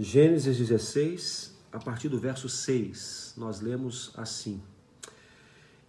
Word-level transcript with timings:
Gênesis 0.00 0.56
16, 0.56 1.58
a 1.72 1.78
partir 1.80 2.08
do 2.08 2.20
verso 2.20 2.48
6, 2.48 3.34
nós 3.36 3.60
lemos 3.60 4.12
assim: 4.16 4.62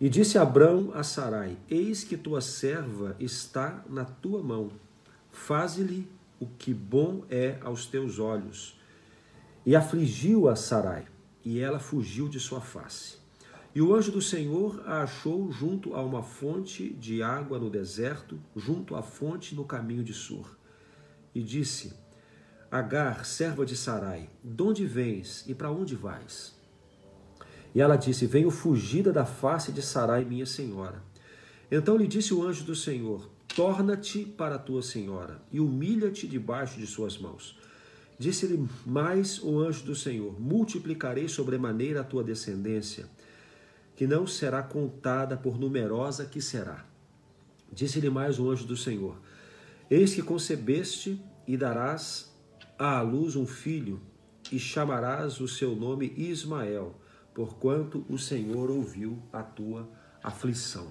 E 0.02 0.10
disse 0.10 0.36
Abrão 0.40 0.92
a 0.96 1.04
Sarai: 1.04 1.56
Eis 1.70 2.04
que 2.04 2.18
tua 2.18 2.42
serva 2.42 3.16
está 3.20 3.86
na 3.88 4.06
tua 4.06 4.42
mão, 4.42 4.72
faze-lhe 5.32 6.08
o 6.40 6.48
que 6.48 6.74
bom 6.74 7.24
é 7.30 7.60
aos 7.62 7.86
teus 7.86 8.18
olhos. 8.18 8.80
E 9.64 9.76
afligiu 9.76 10.50
a 10.50 10.56
Sarai, 10.56 11.06
e 11.46 11.60
ela 11.60 11.78
fugiu 11.78 12.28
de 12.28 12.40
sua 12.40 12.62
face. 12.62 13.18
E 13.76 13.80
o 13.80 13.94
anjo 13.94 14.12
do 14.12 14.24
Senhor 14.24 14.82
a 14.88 15.04
achou 15.04 15.52
junto 15.52 15.94
a 15.94 16.02
uma 16.02 16.24
fonte 16.24 16.90
de 16.94 17.22
água 17.22 17.60
no 17.60 17.70
deserto, 17.70 18.40
junto 18.56 18.96
à 18.96 19.04
fonte 19.04 19.54
no 19.54 19.66
caminho 19.66 20.04
de 20.04 20.16
Sur. 20.16 20.58
E 21.36 21.44
disse: 21.44 21.94
Agar, 22.72 23.26
serva 23.26 23.66
de 23.66 23.76
Sarai, 23.76 24.30
de 24.44 24.62
onde 24.62 24.86
vens 24.86 25.44
e 25.48 25.56
para 25.56 25.72
onde 25.72 25.96
vais? 25.96 26.54
E 27.74 27.82
ela 27.82 27.96
disse: 27.96 28.28
Venho 28.28 28.52
fugida 28.52 29.12
da 29.12 29.26
face 29.26 29.72
de 29.72 29.82
Sarai, 29.82 30.24
minha 30.24 30.46
senhora. 30.46 31.02
Então 31.72 31.98
lhe 31.98 32.08
disse 32.08 32.34
o 32.34 32.44
anjo 32.44 32.64
do 32.64 32.76
Senhor: 32.76 33.30
Torna-te 33.56 34.24
para 34.24 34.60
tua 34.60 34.82
senhora 34.82 35.42
e 35.52 35.60
humilha-te 35.60 36.28
debaixo 36.28 36.80
de 36.80 36.86
suas 36.86 37.18
mãos. 37.18 37.58
Disse-lhe 38.20 38.68
mais 38.86 39.42
o 39.42 39.60
anjo 39.60 39.84
do 39.84 39.96
Senhor: 39.96 40.40
Multiplicarei 40.40 41.28
sobremaneira 41.28 42.02
a 42.02 42.04
tua 42.04 42.24
descendência 42.24 43.08
que 43.96 44.08
não 44.08 44.26
será 44.26 44.64
contada 44.64 45.36
por 45.36 45.60
numerosa 45.60 46.26
que 46.26 46.42
será. 46.42 46.86
Disse-lhe 47.72 48.10
mais 48.10 48.40
o 48.40 48.50
anjo 48.50 48.66
do 48.66 48.78
Senhor: 48.78 49.18
Eis 49.90 50.14
que 50.14 50.22
concebeste 50.22 51.22
e 51.48 51.58
darás 51.58 52.29
à 52.80 53.02
luz 53.02 53.36
um 53.36 53.46
filho, 53.46 54.00
e 54.52 54.58
chamarás 54.58 55.42
o 55.42 55.48
seu 55.48 55.76
nome 55.76 56.14
Ismael, 56.18 56.96
porquanto 57.34 58.06
o 58.10 58.18
Senhor 58.18 58.72
ouviu 58.72 59.20
a 59.32 59.44
tua 59.44 59.88
aflição. 60.24 60.88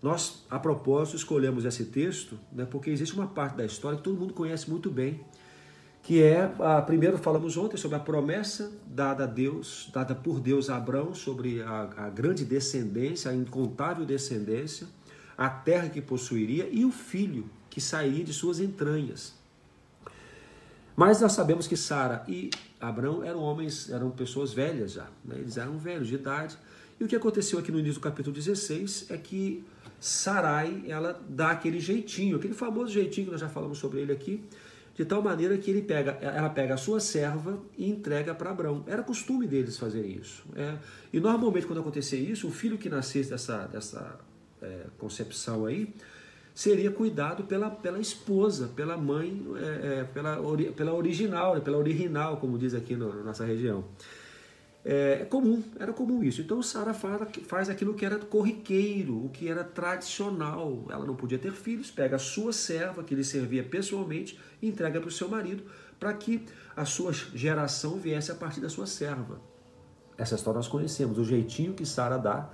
Nós, 0.00 0.44
a 0.48 0.58
propósito, 0.58 1.16
escolhemos 1.16 1.64
esse 1.64 1.86
texto 1.86 2.38
né, 2.52 2.64
porque 2.64 2.90
existe 2.90 3.14
uma 3.14 3.26
parte 3.26 3.56
da 3.56 3.64
história 3.64 3.98
que 3.98 4.04
todo 4.04 4.18
mundo 4.18 4.32
conhece 4.32 4.70
muito 4.70 4.90
bem, 4.90 5.20
que 6.02 6.22
é, 6.22 6.52
a, 6.58 6.82
primeiro 6.82 7.18
falamos 7.18 7.56
ontem 7.56 7.76
sobre 7.76 7.96
a 7.96 8.00
promessa 8.00 8.72
dada 8.86 9.24
a 9.24 9.26
Deus, 9.26 9.90
dada 9.92 10.14
por 10.14 10.40
Deus 10.40 10.70
a 10.70 10.76
Abraão 10.76 11.14
sobre 11.14 11.62
a, 11.62 11.82
a 11.96 12.10
grande 12.10 12.44
descendência, 12.44 13.30
a 13.30 13.34
incontável 13.34 14.04
descendência, 14.04 14.88
a 15.36 15.48
terra 15.48 15.88
que 15.88 16.00
possuiria 16.00 16.68
e 16.70 16.84
o 16.84 16.90
filho 16.90 17.48
que 17.70 17.80
sairia 17.80 18.24
de 18.24 18.32
suas 18.32 18.58
entranhas. 18.58 19.41
Mas 20.96 21.20
nós 21.20 21.32
sabemos 21.32 21.66
que 21.66 21.76
Sara 21.76 22.24
e 22.28 22.50
Abraão 22.80 23.24
eram 23.24 23.40
homens, 23.40 23.90
eram 23.90 24.10
pessoas 24.10 24.52
velhas 24.52 24.92
já, 24.92 25.06
né? 25.24 25.36
eles 25.38 25.56
eram 25.56 25.78
velhos 25.78 26.08
de 26.08 26.14
idade. 26.14 26.56
E 27.00 27.04
o 27.04 27.08
que 27.08 27.16
aconteceu 27.16 27.58
aqui 27.58 27.72
no 27.72 27.78
início 27.78 28.00
do 28.00 28.02
capítulo 28.02 28.34
16 28.34 29.06
é 29.10 29.16
que 29.16 29.64
Sarai, 29.98 30.84
ela 30.86 31.20
dá 31.28 31.52
aquele 31.52 31.80
jeitinho, 31.80 32.36
aquele 32.36 32.54
famoso 32.54 32.92
jeitinho 32.92 33.26
que 33.26 33.32
nós 33.32 33.40
já 33.40 33.48
falamos 33.48 33.78
sobre 33.78 34.00
ele 34.00 34.12
aqui, 34.12 34.42
de 34.94 35.04
tal 35.04 35.22
maneira 35.22 35.56
que 35.56 35.70
ele 35.70 35.80
pega, 35.80 36.18
ela 36.20 36.50
pega 36.50 36.74
a 36.74 36.76
sua 36.76 37.00
serva 37.00 37.58
e 37.78 37.88
entrega 37.88 38.34
para 38.34 38.50
Abraão. 38.50 38.84
Era 38.86 39.02
costume 39.02 39.46
deles 39.46 39.78
fazerem 39.78 40.18
isso. 40.20 40.44
É, 40.54 40.76
e 41.12 41.20
normalmente, 41.20 41.66
quando 41.66 41.80
acontecia 41.80 42.18
isso, 42.18 42.46
o 42.46 42.50
filho 42.50 42.76
que 42.76 42.90
nascesse 42.90 43.30
dessa, 43.30 43.66
dessa 43.66 44.18
é, 44.60 44.86
concepção 44.98 45.64
aí 45.64 45.94
seria 46.54 46.90
cuidado 46.90 47.44
pela, 47.44 47.70
pela 47.70 47.98
esposa, 47.98 48.70
pela 48.74 48.96
mãe, 48.96 49.44
é, 49.56 50.00
é 50.00 50.04
pela, 50.04 50.38
pela 50.76 50.94
original, 50.94 51.60
pela 51.60 51.78
original, 51.78 52.36
como 52.36 52.58
diz 52.58 52.74
aqui 52.74 52.94
no, 52.94 53.14
na 53.14 53.22
nossa 53.22 53.44
região. 53.44 53.84
É, 54.84 55.20
é 55.22 55.24
comum, 55.24 55.62
era 55.78 55.92
comum 55.92 56.22
isso. 56.22 56.40
Então 56.40 56.60
Sara 56.62 56.92
faz, 56.92 57.28
faz 57.46 57.70
aquilo 57.70 57.94
que 57.94 58.04
era 58.04 58.18
corriqueiro, 58.18 59.24
o 59.24 59.28
que 59.28 59.48
era 59.48 59.62
tradicional. 59.62 60.84
Ela 60.90 61.06
não 61.06 61.14
podia 61.14 61.38
ter 61.38 61.52
filhos, 61.52 61.90
pega 61.90 62.16
a 62.16 62.18
sua 62.18 62.52
serva, 62.52 63.02
que 63.02 63.14
lhe 63.14 63.24
servia 63.24 63.62
pessoalmente, 63.62 64.38
e 64.60 64.68
entrega 64.68 65.00
para 65.00 65.08
o 65.08 65.12
seu 65.12 65.28
marido, 65.28 65.64
para 65.98 66.12
que 66.12 66.44
a 66.76 66.84
sua 66.84 67.12
geração 67.12 67.96
viesse 67.96 68.32
a 68.32 68.34
partir 68.34 68.60
da 68.60 68.68
sua 68.68 68.86
serva. 68.86 69.40
Essa 70.18 70.34
história 70.34 70.58
nós 70.58 70.68
conhecemos, 70.68 71.18
o 71.18 71.24
jeitinho 71.24 71.72
que 71.74 71.86
Sara 71.86 72.18
dá, 72.18 72.50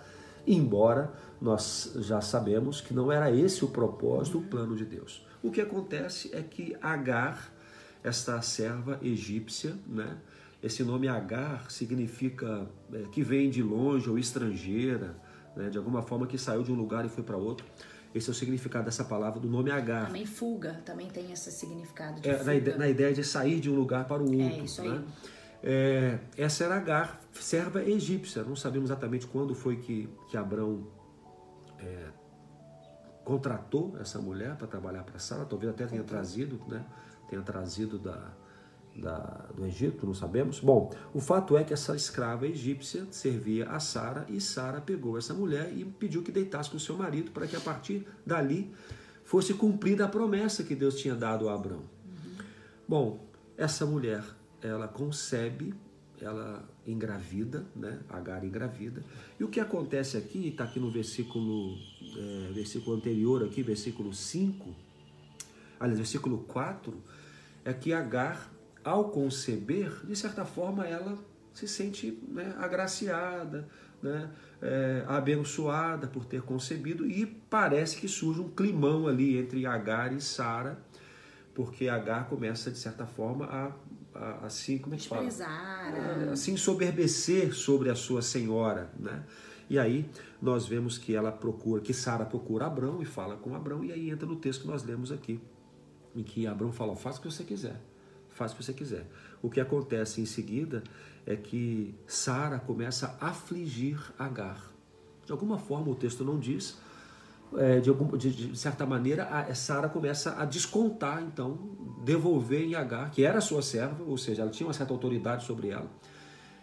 embora 0.54 1.12
nós 1.40 1.92
já 1.96 2.20
sabemos 2.20 2.80
que 2.80 2.92
não 2.92 3.12
era 3.12 3.30
esse 3.30 3.64
o 3.64 3.68
propósito, 3.68 4.38
o 4.38 4.42
plano 4.42 4.74
de 4.74 4.84
Deus. 4.84 5.26
O 5.42 5.50
que 5.50 5.60
acontece 5.60 6.30
é 6.34 6.42
que 6.42 6.76
Agar, 6.80 7.52
esta 8.02 8.40
serva 8.42 8.98
egípcia, 9.02 9.76
né, 9.86 10.16
esse 10.62 10.82
nome 10.82 11.06
Agar 11.06 11.70
significa 11.70 12.66
é, 12.92 13.02
que 13.12 13.22
vem 13.22 13.48
de 13.48 13.62
longe 13.62 14.10
ou 14.10 14.18
estrangeira, 14.18 15.16
né, 15.54 15.70
de 15.70 15.78
alguma 15.78 16.02
forma 16.02 16.26
que 16.26 16.36
saiu 16.36 16.62
de 16.62 16.72
um 16.72 16.74
lugar 16.74 17.04
e 17.04 17.08
foi 17.08 17.22
para 17.22 17.36
outro. 17.36 17.64
Esse 18.14 18.30
é 18.30 18.32
o 18.32 18.34
significado 18.34 18.86
dessa 18.86 19.04
palavra, 19.04 19.38
do 19.38 19.48
nome 19.48 19.70
Agar. 19.70 20.06
Também 20.06 20.26
fuga, 20.26 20.80
também 20.84 21.08
tem 21.08 21.30
esse 21.30 21.52
significado 21.52 22.20
de 22.20 22.28
é. 22.28 22.42
Na, 22.42 22.54
ideia, 22.54 22.78
na 22.78 22.88
ideia 22.88 23.12
de 23.12 23.22
sair 23.22 23.60
de 23.60 23.70
um 23.70 23.74
lugar 23.74 24.06
para 24.06 24.22
o 24.22 24.26
outro. 24.26 24.60
É, 24.60 24.64
isso 24.64 24.80
aí. 24.80 24.88
Né? 24.88 25.04
É, 25.62 26.18
essa 26.36 26.64
era 26.64 26.76
Agar, 26.76 27.20
serva 27.32 27.82
egípcia. 27.82 28.42
Não 28.42 28.56
sabemos 28.56 28.90
exatamente 28.90 29.26
quando 29.26 29.54
foi 29.54 29.76
que, 29.76 30.08
que 30.28 30.36
Abraão 30.36 30.86
é, 31.78 32.08
contratou 33.24 33.96
essa 34.00 34.18
mulher 34.18 34.56
para 34.56 34.66
trabalhar 34.66 35.02
para 35.04 35.18
Sara. 35.18 35.44
Talvez 35.44 35.72
até 35.72 35.86
tenha 35.86 36.04
trazido, 36.04 36.60
né? 36.68 36.84
Tenha 37.28 37.42
trazido 37.42 37.98
da, 37.98 38.32
da, 38.96 39.18
do 39.54 39.66
Egito, 39.66 40.06
não 40.06 40.14
sabemos. 40.14 40.60
Bom, 40.60 40.92
o 41.12 41.20
fato 41.20 41.56
é 41.56 41.64
que 41.64 41.72
essa 41.72 41.94
escrava 41.94 42.46
egípcia 42.46 43.06
servia 43.10 43.68
a 43.68 43.80
Sara 43.80 44.24
e 44.28 44.40
Sara 44.40 44.80
pegou 44.80 45.18
essa 45.18 45.34
mulher 45.34 45.72
e 45.76 45.84
pediu 45.84 46.22
que 46.22 46.32
deitasse 46.32 46.70
com 46.70 46.78
seu 46.78 46.96
marido 46.96 47.30
para 47.30 47.46
que 47.46 47.56
a 47.56 47.60
partir 47.60 48.06
dali 48.24 48.72
fosse 49.24 49.52
cumprida 49.52 50.06
a 50.06 50.08
promessa 50.08 50.62
que 50.62 50.74
Deus 50.74 50.96
tinha 50.98 51.14
dado 51.14 51.48
a 51.48 51.54
Abraão. 51.54 51.80
Uhum. 51.80 52.44
Bom, 52.88 53.28
essa 53.58 53.84
mulher, 53.84 54.24
ela 54.62 54.88
concebe, 54.88 55.74
ela 56.20 56.68
engravida, 56.86 57.64
né? 57.76 58.00
Agar 58.08 58.44
engravida. 58.44 59.04
E 59.38 59.44
o 59.44 59.48
que 59.48 59.60
acontece 59.60 60.16
aqui, 60.16 60.48
está 60.48 60.64
aqui 60.64 60.80
no 60.80 60.90
versículo, 60.90 61.76
é, 62.16 62.52
versículo 62.52 62.96
anterior 62.96 63.44
aqui, 63.44 63.62
versículo 63.62 64.12
5, 64.12 64.74
aliás, 65.78 65.98
versículo 65.98 66.38
4, 66.38 66.92
é 67.64 67.72
que 67.72 67.92
Agar 67.92 68.50
ao 68.84 69.10
conceber, 69.10 70.04
de 70.06 70.16
certa 70.16 70.44
forma, 70.44 70.86
ela 70.86 71.18
se 71.52 71.68
sente 71.68 72.22
né, 72.28 72.54
agraciada, 72.58 73.68
né, 74.02 74.30
é, 74.62 75.04
abençoada 75.06 76.06
por 76.06 76.24
ter 76.24 76.42
concebido 76.42 77.06
e 77.06 77.26
parece 77.26 77.96
que 77.96 78.08
surge 78.08 78.40
um 78.40 78.48
climão 78.48 79.08
ali 79.08 79.36
entre 79.36 79.66
Agar 79.66 80.12
e 80.12 80.20
Sara, 80.20 80.78
porque 81.54 81.88
Agar 81.88 82.28
começa, 82.28 82.70
de 82.70 82.78
certa 82.78 83.06
forma, 83.06 83.46
a, 83.46 83.72
a 84.18 84.46
assim, 84.46 84.78
como 84.78 84.94
é 84.94 84.98
que 84.98 85.08
fala? 85.08 85.22
É, 85.26 86.30
assim, 86.32 86.56
soberbecer 86.56 87.54
sobre 87.54 87.90
a 87.90 87.94
sua 87.94 88.22
senhora, 88.22 88.90
né? 88.98 89.24
E 89.70 89.78
aí 89.78 90.08
nós 90.40 90.66
vemos 90.66 90.96
que 90.96 91.14
ela 91.14 91.30
procura, 91.30 91.80
que 91.80 91.92
Sara 91.92 92.24
procura 92.24 92.66
Abrão 92.66 93.02
e 93.02 93.04
fala 93.04 93.36
com 93.36 93.54
Abrão, 93.54 93.84
e 93.84 93.92
aí 93.92 94.10
entra 94.10 94.26
no 94.26 94.36
texto 94.36 94.62
que 94.62 94.66
nós 94.66 94.82
lemos 94.82 95.12
aqui, 95.12 95.40
em 96.16 96.22
que 96.22 96.46
Abrão 96.46 96.72
fala, 96.72 96.96
faça 96.96 97.18
o 97.18 97.22
que 97.22 97.30
você 97.30 97.44
quiser 97.44 97.80
faz 98.38 98.52
o 98.52 98.56
que 98.56 98.64
você 98.64 98.72
quiser. 98.72 99.06
O 99.42 99.50
que 99.50 99.60
acontece 99.60 100.20
em 100.20 100.26
seguida 100.26 100.82
é 101.26 101.34
que 101.36 101.94
Sara 102.06 102.58
começa 102.58 103.18
a 103.20 103.28
afligir 103.28 104.00
Agar. 104.16 104.72
De 105.26 105.32
alguma 105.32 105.58
forma, 105.58 105.90
o 105.90 105.94
texto 105.94 106.24
não 106.24 106.38
diz, 106.38 106.78
é, 107.56 107.80
de, 107.80 107.88
algum, 107.88 108.16
de, 108.16 108.30
de, 108.30 108.58
certa 108.58 108.84
maneira, 108.84 109.24
a 109.24 109.54
Sara 109.54 109.88
começa 109.88 110.34
a 110.38 110.44
descontar, 110.44 111.22
então, 111.22 111.58
devolver 112.04 112.62
em 112.62 112.74
Agar, 112.74 113.10
que 113.10 113.24
era 113.24 113.40
sua 113.40 113.62
serva, 113.62 114.02
ou 114.04 114.18
seja, 114.18 114.42
ela 114.42 114.50
tinha 114.50 114.66
uma 114.66 114.72
certa 114.72 114.92
autoridade 114.92 115.44
sobre 115.44 115.68
ela. 115.68 115.86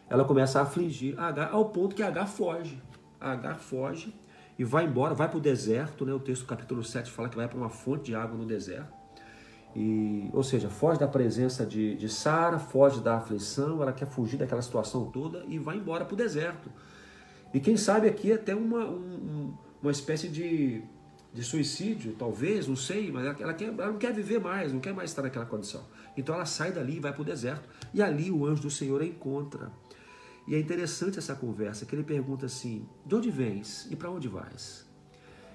Ela 0.10 0.24
começa 0.24 0.60
a 0.60 0.64
afligir 0.64 1.20
Agar 1.20 1.52
ao 1.52 1.66
ponto 1.70 1.96
que 1.96 2.04
Agar 2.04 2.28
foge. 2.28 2.82
Agar 3.20 3.58
foge 3.58 4.14
e 4.58 4.64
vai 4.64 4.86
embora, 4.86 5.14
vai 5.14 5.28
para 5.28 5.38
o 5.38 5.42
deserto, 5.42 6.06
né? 6.06 6.14
o 6.14 6.20
texto 6.20 6.44
do 6.44 6.48
capítulo 6.48 6.84
7 6.84 7.12
fala 7.12 7.28
que 7.28 7.36
vai 7.36 7.48
para 7.48 7.58
uma 7.58 7.70
fonte 7.70 8.06
de 8.06 8.16
água 8.16 8.38
no 8.38 8.46
deserto. 8.46 8.94
E, 9.76 10.30
ou 10.32 10.42
seja, 10.42 10.70
foge 10.70 10.98
da 10.98 11.08
presença 11.08 11.66
de, 11.66 11.96
de 11.96 12.08
Sara, 12.08 12.58
foge 12.58 13.02
da 13.02 13.18
aflição, 13.18 13.82
ela 13.82 13.92
quer 13.92 14.08
fugir 14.08 14.38
daquela 14.38 14.62
situação 14.62 15.06
toda 15.12 15.44
e 15.50 15.60
vai 15.60 15.76
embora 15.76 16.06
para 16.06 16.14
o 16.14 16.18
deserto. 16.18 16.72
E 17.54 17.60
quem 17.60 17.76
sabe 17.76 18.08
aqui 18.08 18.32
até 18.32 18.56
uma, 18.56 18.86
um, 18.86 19.54
uma 19.86 19.92
espécie 19.92 20.28
de, 20.28 20.82
de 21.34 21.44
suicídio, 21.44 22.16
talvez, 22.18 22.68
não 22.68 22.76
sei, 22.76 23.12
mas 23.12 23.26
ela, 23.26 23.36
ela, 23.40 23.54
quer, 23.54 23.68
ela 23.68 23.88
não 23.88 23.98
quer 23.98 24.14
viver 24.14 24.40
mais, 24.40 24.74
não 24.74 24.80
quer 24.80 24.94
mais 24.94 25.12
estar 25.12 25.22
naquela 25.22 25.46
condição. 25.46 25.84
Então 26.18 26.34
ela 26.34 26.46
sai 26.46 26.72
dali 26.72 26.98
e 26.98 27.00
vai 27.00 27.14
para 27.14 27.22
o 27.22 27.26
deserto. 27.26 27.70
E 27.94 28.02
ali 28.02 28.32
o 28.32 28.46
anjo 28.46 28.64
do 28.64 28.70
Senhor 28.70 29.02
a 29.02 29.06
encontra. 29.06 29.72
E 30.48 30.56
é 30.56 30.60
interessante 30.60 31.18
essa 31.18 31.36
conversa, 31.36 31.86
que 31.86 31.96
ele 31.96 32.04
pergunta 32.04 32.46
assim: 32.46 32.88
de 33.06 33.16
onde 33.16 33.30
vens 33.30 33.88
e 33.90 33.96
para 33.96 34.10
onde 34.10 34.28
vais? 34.28 34.86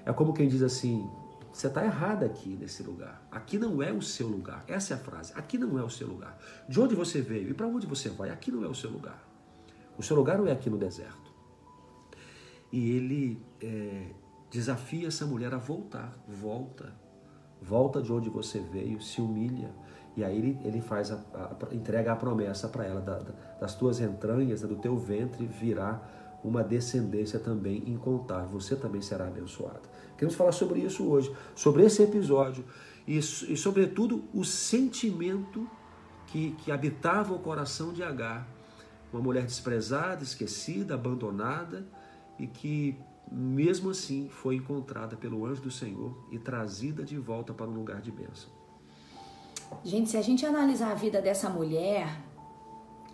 É 0.05 0.12
como 0.12 0.32
quem 0.32 0.49
diz 0.49 0.62
assim: 0.62 1.09
você 1.53 1.67
está 1.67 1.85
errada 1.85 2.27
aqui 2.27 2.50
nesse 2.50 2.82
lugar. 2.82 3.27
Aqui 3.31 3.59
não 3.59 3.82
é 3.82 3.93
o 3.93 4.00
seu 4.00 4.29
lugar. 4.29 4.65
Essa 4.69 4.94
é 4.94 4.97
a 4.97 5.00
frase. 5.00 5.32
Aqui 5.35 5.59
não 5.59 5.79
é 5.79 5.82
o 5.82 5.91
seu 5.91 6.06
lugar. 6.06 6.38
De 6.69 6.81
onde 6.81 6.94
você 6.94 7.21
veio 7.21 7.50
e 7.50 7.55
para 7.55 7.67
onde 7.67 7.87
você 7.87 8.09
vai, 8.09 8.31
aqui 8.31 8.50
não 8.50 8.65
é 8.65 8.69
o 8.69 8.75
seu 8.75 8.91
lugar. 8.91 9.27
O 9.99 10.03
seu 10.03 10.17
lugar 10.17 10.38
não 10.38 10.47
é 10.47 10.53
aqui 10.53 10.71
no 10.71 10.79
deserto. 10.79 11.31
E 12.73 12.91
ele 12.93 13.43
é, 13.61 14.11
desafia 14.50 15.08
essa 15.08 15.25
mulher 15.25 15.55
a 15.55 15.58
voltar. 15.58 16.12
Volta. 16.26 16.93
Volta 17.62 18.02
de 18.02 18.12
onde 18.12 18.29
você 18.29 18.58
veio, 18.58 19.00
se 19.00 19.20
humilha. 19.20 19.70
E 20.17 20.25
aí 20.25 20.37
ele, 20.37 20.58
ele 20.64 20.81
faz 20.81 21.11
a, 21.11 21.17
a, 21.35 21.75
entrega 21.75 22.12
a 22.12 22.17
promessa 22.17 22.69
para 22.69 22.85
ela, 22.85 23.00
da, 23.00 23.19
da, 23.19 23.32
das 23.61 23.75
tuas 23.75 24.00
entranhas, 24.00 24.62
do 24.62 24.76
teu 24.76 24.97
ventre 24.97 25.47
virá 25.47 26.02
uma 26.43 26.64
descendência 26.64 27.38
também 27.38 27.82
incontável. 27.87 28.49
Você 28.58 28.75
também 28.75 29.00
será 29.00 29.26
abençoada. 29.26 29.82
Queremos 30.17 30.35
falar 30.35 30.53
sobre 30.53 30.81
isso 30.81 31.06
hoje, 31.06 31.35
sobre 31.55 31.85
esse 31.85 32.03
episódio 32.03 32.64
e, 33.06 33.19
e 33.19 33.56
sobretudo, 33.56 34.25
o 34.32 34.44
sentimento 34.44 35.69
que, 36.26 36.53
que 36.53 36.70
habitava 36.70 37.35
o 37.35 37.38
coração 37.38 37.93
de 37.93 38.03
Agar. 38.03 38.46
Uma 39.12 39.20
mulher 39.20 39.44
desprezada, 39.44 40.23
esquecida, 40.23 40.94
abandonada 40.94 41.85
e 42.38 42.46
que, 42.46 42.96
mesmo 43.31 43.91
assim, 43.91 44.29
foi 44.29 44.56
encontrada 44.56 45.17
pelo 45.17 45.44
anjo 45.47 45.62
do 45.62 45.71
Senhor 45.71 46.17
e 46.31 46.38
trazida 46.38 47.05
de 47.05 47.17
volta 47.17 47.55
para 47.55 47.69
um 47.69 47.75
lugar 47.75 48.00
de 48.00 48.11
bênção. 48.11 48.50
Gente, 49.85 50.11
se 50.11 50.17
a 50.17 50.23
gente 50.23 50.44
analisar 50.44 50.91
a 50.91 50.94
vida 50.94 51.23
dessa 51.23 51.49
mulher, 51.49 52.09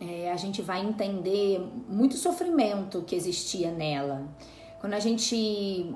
é, 0.01 0.33
a 0.33 0.37
gente 0.37 0.63
vai 0.63 0.85
entender 0.85 1.61
muito 1.89 2.17
sofrimento 2.17 3.03
que 3.03 3.15
existia 3.15 3.71
nela. 3.71 4.27
Quando 4.81 4.95
a 4.95 5.01
gente 5.01 5.95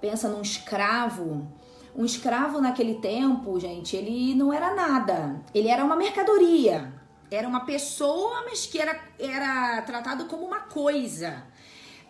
pensa 0.00 0.28
num 0.28 0.42
escravo, 0.42 1.46
um 1.94 2.04
escravo 2.04 2.60
naquele 2.60 2.96
tempo, 2.96 3.58
gente, 3.60 3.96
ele 3.96 4.34
não 4.34 4.52
era 4.52 4.74
nada. 4.74 5.42
Ele 5.54 5.68
era 5.68 5.84
uma 5.84 5.96
mercadoria. 5.96 6.92
Era 7.30 7.46
uma 7.46 7.64
pessoa, 7.64 8.42
mas 8.44 8.66
que 8.66 8.80
era, 8.80 8.98
era 9.18 9.82
tratado 9.82 10.24
como 10.24 10.44
uma 10.44 10.60
coisa. 10.60 11.44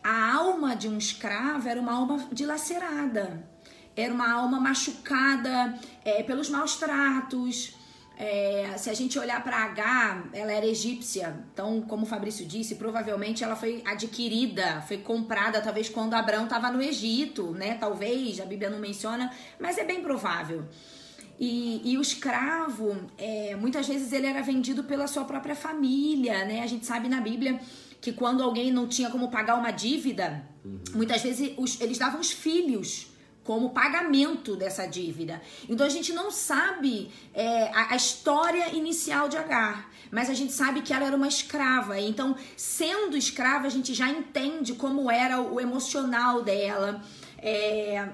A 0.02 0.34
alma 0.34 0.74
de 0.74 0.88
um 0.88 0.96
escravo 0.96 1.68
era 1.68 1.80
uma 1.80 1.92
alma 1.92 2.28
dilacerada. 2.32 3.48
Era 3.96 4.12
uma 4.12 4.32
alma 4.32 4.58
machucada 4.58 5.78
é, 6.04 6.22
pelos 6.22 6.48
maus 6.48 6.76
tratos, 6.76 7.74
é, 8.20 8.74
se 8.76 8.90
a 8.90 8.94
gente 8.94 9.18
olhar 9.18 9.42
para 9.42 9.56
H, 9.56 10.24
ela 10.34 10.52
era 10.52 10.66
egípcia. 10.66 11.42
Então, 11.54 11.80
como 11.80 12.02
o 12.02 12.06
Fabrício 12.06 12.44
disse, 12.44 12.74
provavelmente 12.74 13.42
ela 13.42 13.56
foi 13.56 13.82
adquirida, 13.86 14.82
foi 14.82 14.98
comprada, 14.98 15.62
talvez 15.62 15.88
quando 15.88 16.12
Abraão 16.12 16.44
estava 16.44 16.70
no 16.70 16.82
Egito, 16.82 17.52
né? 17.52 17.78
Talvez, 17.80 18.38
a 18.38 18.44
Bíblia 18.44 18.68
não 18.68 18.78
menciona, 18.78 19.32
mas 19.58 19.78
é 19.78 19.84
bem 19.84 20.02
provável. 20.02 20.66
E, 21.38 21.80
e 21.82 21.96
o 21.96 22.02
escravo, 22.02 22.94
é, 23.16 23.56
muitas 23.56 23.88
vezes 23.88 24.12
ele 24.12 24.26
era 24.26 24.42
vendido 24.42 24.84
pela 24.84 25.06
sua 25.06 25.24
própria 25.24 25.54
família, 25.54 26.44
né? 26.44 26.60
A 26.62 26.66
gente 26.66 26.84
sabe 26.84 27.08
na 27.08 27.22
Bíblia 27.22 27.58
que 28.00 28.12
quando 28.12 28.42
alguém 28.42 28.72
não 28.72 28.88
tinha 28.88 29.10
como 29.10 29.30
pagar 29.30 29.56
uma 29.56 29.70
dívida, 29.70 30.42
uhum. 30.64 30.80
muitas 30.94 31.22
vezes 31.22 31.52
os, 31.56 31.80
eles 31.80 31.98
davam 31.98 32.20
os 32.20 32.30
filhos 32.30 33.08
como 33.44 33.70
pagamento 33.70 34.54
dessa 34.54 34.86
dívida. 34.86 35.40
Então 35.68 35.86
a 35.86 35.90
gente 35.90 36.12
não 36.12 36.30
sabe 36.30 37.10
é, 37.34 37.64
a, 37.68 37.92
a, 37.92 37.96
história 37.96 38.74
inicial 38.74 39.28
de 39.28 39.36
Agar, 39.36 39.90
mas 40.10 40.30
a 40.30 40.34
gente 40.34 40.52
sabe 40.52 40.82
que 40.82 40.92
ela 40.92 41.06
era 41.06 41.16
uma 41.16 41.28
escrava. 41.28 41.98
Então, 42.00 42.36
sendo 42.56 43.16
escrava, 43.16 43.66
a 43.66 43.70
gente 43.70 43.92
já 43.94 44.08
entende 44.08 44.74
como 44.74 45.10
era 45.10 45.40
o 45.40 45.60
emocional 45.60 46.42
dela. 46.42 47.02
É, 47.38 48.08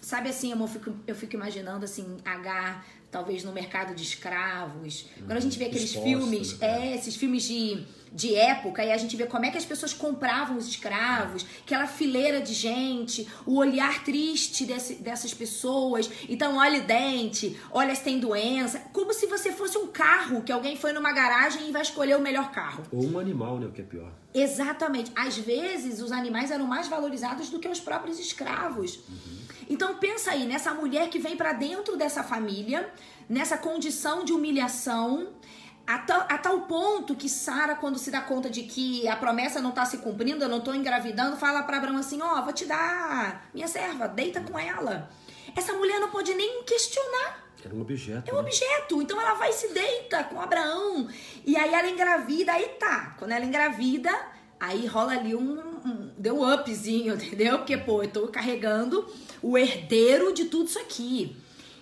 sabe 0.00 0.28
assim, 0.28 0.52
eu 0.52 0.68
fico, 0.68 0.94
eu 1.06 1.14
fico 1.14 1.34
imaginando 1.34 1.84
assim, 1.84 2.16
Agar 2.24 2.86
talvez 3.10 3.42
no 3.44 3.52
mercado 3.52 3.94
de 3.94 4.02
escravos. 4.02 5.06
Quando 5.18 5.32
a 5.38 5.40
gente 5.40 5.58
vê 5.58 5.66
aqueles 5.66 5.84
Exposto, 5.84 6.04
filmes, 6.04 6.58
né? 6.58 6.92
é, 6.92 6.96
esses 6.96 7.16
filmes 7.16 7.44
de 7.44 7.84
de 8.12 8.34
época 8.34 8.84
e 8.84 8.92
a 8.92 8.96
gente 8.96 9.16
vê 9.16 9.26
como 9.26 9.44
é 9.44 9.50
que 9.50 9.58
as 9.58 9.64
pessoas 9.64 9.92
compravam 9.92 10.56
os 10.56 10.66
escravos, 10.66 11.46
aquela 11.62 11.86
fileira 11.86 12.40
de 12.40 12.54
gente, 12.54 13.28
o 13.44 13.56
olhar 13.56 14.04
triste 14.04 14.64
desse, 14.64 14.94
dessas 14.94 15.34
pessoas. 15.34 16.10
Então, 16.28 16.56
olha 16.56 16.80
o 16.80 16.86
dente, 16.86 17.58
olha 17.70 17.94
se 17.94 18.02
tem 18.02 18.18
doença, 18.18 18.82
como 18.92 19.12
se 19.12 19.26
você 19.26 19.52
fosse 19.52 19.76
um 19.76 19.88
carro 19.88 20.42
que 20.42 20.52
alguém 20.52 20.76
foi 20.76 20.92
numa 20.92 21.12
garagem 21.12 21.68
e 21.68 21.72
vai 21.72 21.82
escolher 21.82 22.16
o 22.16 22.20
melhor 22.20 22.50
carro. 22.50 22.84
Ou 22.92 23.04
um 23.04 23.18
animal, 23.18 23.58
né, 23.58 23.66
o 23.66 23.72
que 23.72 23.82
é 23.82 23.84
pior. 23.84 24.10
Exatamente. 24.32 25.10
Às 25.14 25.38
vezes 25.38 26.00
os 26.00 26.12
animais 26.12 26.50
eram 26.50 26.66
mais 26.66 26.88
valorizados 26.88 27.48
do 27.48 27.58
que 27.58 27.68
os 27.68 27.80
próprios 27.80 28.18
escravos. 28.18 28.96
Uhum. 29.08 29.36
Então 29.68 29.96
pensa 29.96 30.32
aí 30.32 30.46
nessa 30.46 30.72
mulher 30.72 31.08
que 31.08 31.18
vem 31.18 31.36
para 31.36 31.52
dentro 31.52 31.96
dessa 31.96 32.22
família, 32.22 32.88
nessa 33.28 33.56
condição 33.56 34.24
de 34.24 34.32
humilhação, 34.32 35.28
a 35.86 35.98
tal, 35.98 36.26
a 36.28 36.36
tal 36.38 36.62
ponto 36.62 37.14
que 37.14 37.28
Sara, 37.28 37.76
quando 37.76 37.98
se 37.98 38.10
dá 38.10 38.20
conta 38.20 38.50
de 38.50 38.64
que 38.64 39.06
a 39.06 39.14
promessa 39.14 39.62
não 39.62 39.70
está 39.70 39.84
se 39.84 39.98
cumprindo, 39.98 40.42
eu 40.42 40.48
não 40.48 40.58
estou 40.58 40.74
engravidando, 40.74 41.36
fala 41.36 41.62
para 41.62 41.76
Abraão 41.76 41.96
assim: 41.96 42.20
Ó, 42.20 42.38
oh, 42.38 42.42
vou 42.42 42.52
te 42.52 42.64
dar 42.64 43.48
minha 43.54 43.68
serva, 43.68 44.08
deita 44.08 44.40
com 44.40 44.58
ela. 44.58 45.08
Essa 45.54 45.72
mulher 45.72 46.00
não 46.00 46.10
pode 46.10 46.34
nem 46.34 46.64
questionar. 46.64 47.46
Era 47.64 47.74
um 47.74 47.80
objeto. 47.80 48.30
É 48.30 48.32
um 48.32 48.36
né? 48.36 48.42
objeto. 48.42 49.02
Então 49.02 49.20
ela 49.20 49.34
vai 49.34 49.50
e 49.50 49.52
se 49.52 49.72
deita 49.72 50.24
com 50.24 50.40
Abraão. 50.40 51.08
E 51.44 51.56
aí 51.56 51.72
ela 51.72 51.88
engravida, 51.88 52.52
aí 52.52 52.68
tá. 52.78 53.14
Quando 53.18 53.32
ela 53.32 53.44
engravida, 53.44 54.10
aí 54.58 54.86
rola 54.86 55.12
ali 55.12 55.34
um. 55.34 55.58
um 55.84 56.10
deu 56.18 56.38
um 56.38 56.52
upzinho, 56.52 57.14
entendeu? 57.16 57.58
Porque, 57.58 57.76
pô, 57.76 58.02
eu 58.02 58.10
tô 58.10 58.28
carregando 58.28 59.08
o 59.42 59.56
herdeiro 59.56 60.32
de 60.32 60.46
tudo 60.46 60.68
isso 60.68 60.78
aqui. 60.78 61.36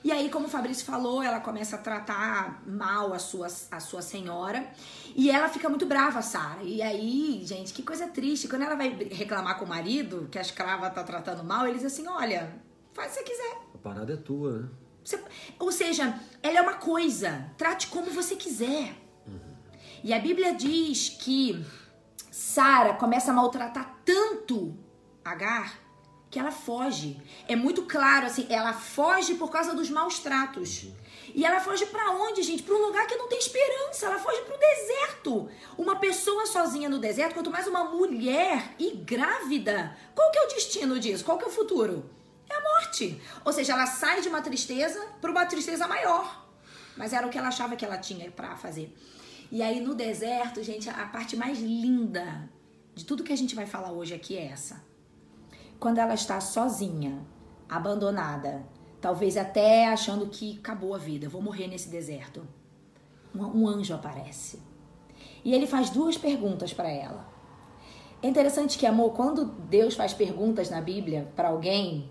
E 0.04 0.12
aí, 0.12 0.28
como 0.28 0.46
o 0.46 0.50
Fabrício 0.50 0.84
falou, 0.84 1.22
ela 1.22 1.40
começa 1.40 1.76
a 1.76 1.78
tratar 1.78 2.62
mal 2.66 3.14
a 3.14 3.18
sua, 3.18 3.46
a 3.70 3.80
sua 3.80 4.02
senhora. 4.02 4.70
E 5.16 5.30
ela 5.30 5.48
fica 5.48 5.66
muito 5.68 5.86
brava, 5.86 6.20
Sara. 6.20 6.62
E 6.62 6.82
aí, 6.82 7.40
gente, 7.44 7.72
que 7.72 7.82
coisa 7.82 8.06
triste. 8.08 8.46
Quando 8.46 8.62
ela 8.62 8.74
vai 8.74 8.90
reclamar 9.10 9.58
com 9.58 9.64
o 9.64 9.68
marido, 9.68 10.28
que 10.30 10.38
a 10.38 10.42
escrava 10.42 10.90
tá 10.90 11.02
tratando 11.02 11.42
mal, 11.42 11.66
ele 11.66 11.78
diz 11.78 11.86
assim: 11.86 12.06
olha, 12.06 12.54
faz 12.92 13.12
o 13.12 13.14
que 13.14 13.20
você 13.20 13.30
quiser. 13.30 13.58
A 13.74 13.78
parada 13.78 14.12
é 14.12 14.16
tua, 14.16 14.58
né? 14.58 14.68
Você, 15.02 15.18
ou 15.58 15.72
seja, 15.72 16.20
ela 16.42 16.58
é 16.58 16.60
uma 16.60 16.74
coisa. 16.74 17.50
Trate 17.56 17.86
como 17.86 18.10
você 18.10 18.36
quiser. 18.36 18.94
Uhum. 19.26 19.40
E 20.02 20.12
a 20.12 20.18
Bíblia 20.18 20.54
diz 20.54 21.08
que 21.08 21.64
Sara 22.30 22.92
começa 22.94 23.30
a 23.30 23.34
maltratar 23.34 24.00
tanto 24.04 24.76
Agar 25.24 25.80
que 26.34 26.40
ela 26.40 26.50
foge. 26.50 27.16
É 27.46 27.54
muito 27.54 27.82
claro, 27.82 28.26
assim, 28.26 28.44
ela 28.50 28.72
foge 28.72 29.34
por 29.34 29.52
causa 29.52 29.72
dos 29.72 29.88
maus 29.88 30.18
tratos. 30.18 30.88
E 31.32 31.44
ela 31.44 31.60
foge 31.60 31.86
para 31.86 32.10
onde, 32.10 32.42
gente? 32.42 32.64
Para 32.64 32.74
um 32.74 32.86
lugar 32.86 33.06
que 33.06 33.14
não 33.14 33.28
tem 33.28 33.38
esperança. 33.38 34.06
Ela 34.06 34.18
foge 34.18 34.42
para 34.42 34.56
o 34.56 34.58
deserto. 34.58 35.48
Uma 35.78 35.94
pessoa 35.94 36.44
sozinha 36.46 36.88
no 36.88 36.98
deserto, 36.98 37.34
quanto 37.34 37.52
mais 37.52 37.68
uma 37.68 37.84
mulher 37.84 38.74
e 38.80 38.90
grávida. 38.96 39.96
Qual 40.12 40.28
que 40.32 40.38
é 40.38 40.44
o 40.44 40.48
destino 40.48 40.98
disso? 40.98 41.24
Qual 41.24 41.38
que 41.38 41.44
é 41.44 41.46
o 41.46 41.52
futuro? 41.52 42.10
É 42.50 42.56
a 42.56 42.60
morte. 42.60 43.22
Ou 43.44 43.52
seja, 43.52 43.74
ela 43.74 43.86
sai 43.86 44.20
de 44.20 44.28
uma 44.28 44.42
tristeza 44.42 45.06
para 45.20 45.30
uma 45.30 45.46
tristeza 45.46 45.86
maior. 45.86 46.48
Mas 46.96 47.12
era 47.12 47.24
o 47.24 47.30
que 47.30 47.38
ela 47.38 47.46
achava 47.46 47.76
que 47.76 47.84
ela 47.84 47.98
tinha 47.98 48.28
para 48.32 48.56
fazer. 48.56 48.92
E 49.52 49.62
aí 49.62 49.80
no 49.80 49.94
deserto, 49.94 50.64
gente, 50.64 50.90
a 50.90 51.06
parte 51.06 51.36
mais 51.36 51.60
linda 51.60 52.50
de 52.92 53.04
tudo 53.04 53.22
que 53.22 53.32
a 53.32 53.36
gente 53.36 53.54
vai 53.54 53.66
falar 53.66 53.92
hoje 53.92 54.14
aqui 54.14 54.36
é 54.36 54.46
essa 54.46 54.93
quando 55.84 55.98
ela 55.98 56.14
está 56.14 56.40
sozinha, 56.40 57.18
abandonada, 57.68 58.64
talvez 59.02 59.36
até 59.36 59.86
achando 59.86 60.28
que 60.28 60.56
acabou 60.56 60.94
a 60.94 60.98
vida, 60.98 61.28
vou 61.28 61.42
morrer 61.42 61.66
nesse 61.66 61.90
deserto. 61.90 62.42
Um, 63.34 63.68
anjo 63.68 63.92
aparece. 63.92 64.62
E 65.44 65.52
ele 65.52 65.66
faz 65.66 65.90
duas 65.90 66.16
perguntas 66.16 66.72
para 66.72 66.88
ela. 66.88 67.28
É 68.22 68.26
interessante 68.26 68.78
que, 68.78 68.86
amor, 68.86 69.12
quando 69.12 69.44
Deus 69.44 69.94
faz 69.94 70.14
perguntas 70.14 70.70
na 70.70 70.80
Bíblia 70.80 71.30
para 71.36 71.48
alguém, 71.48 72.08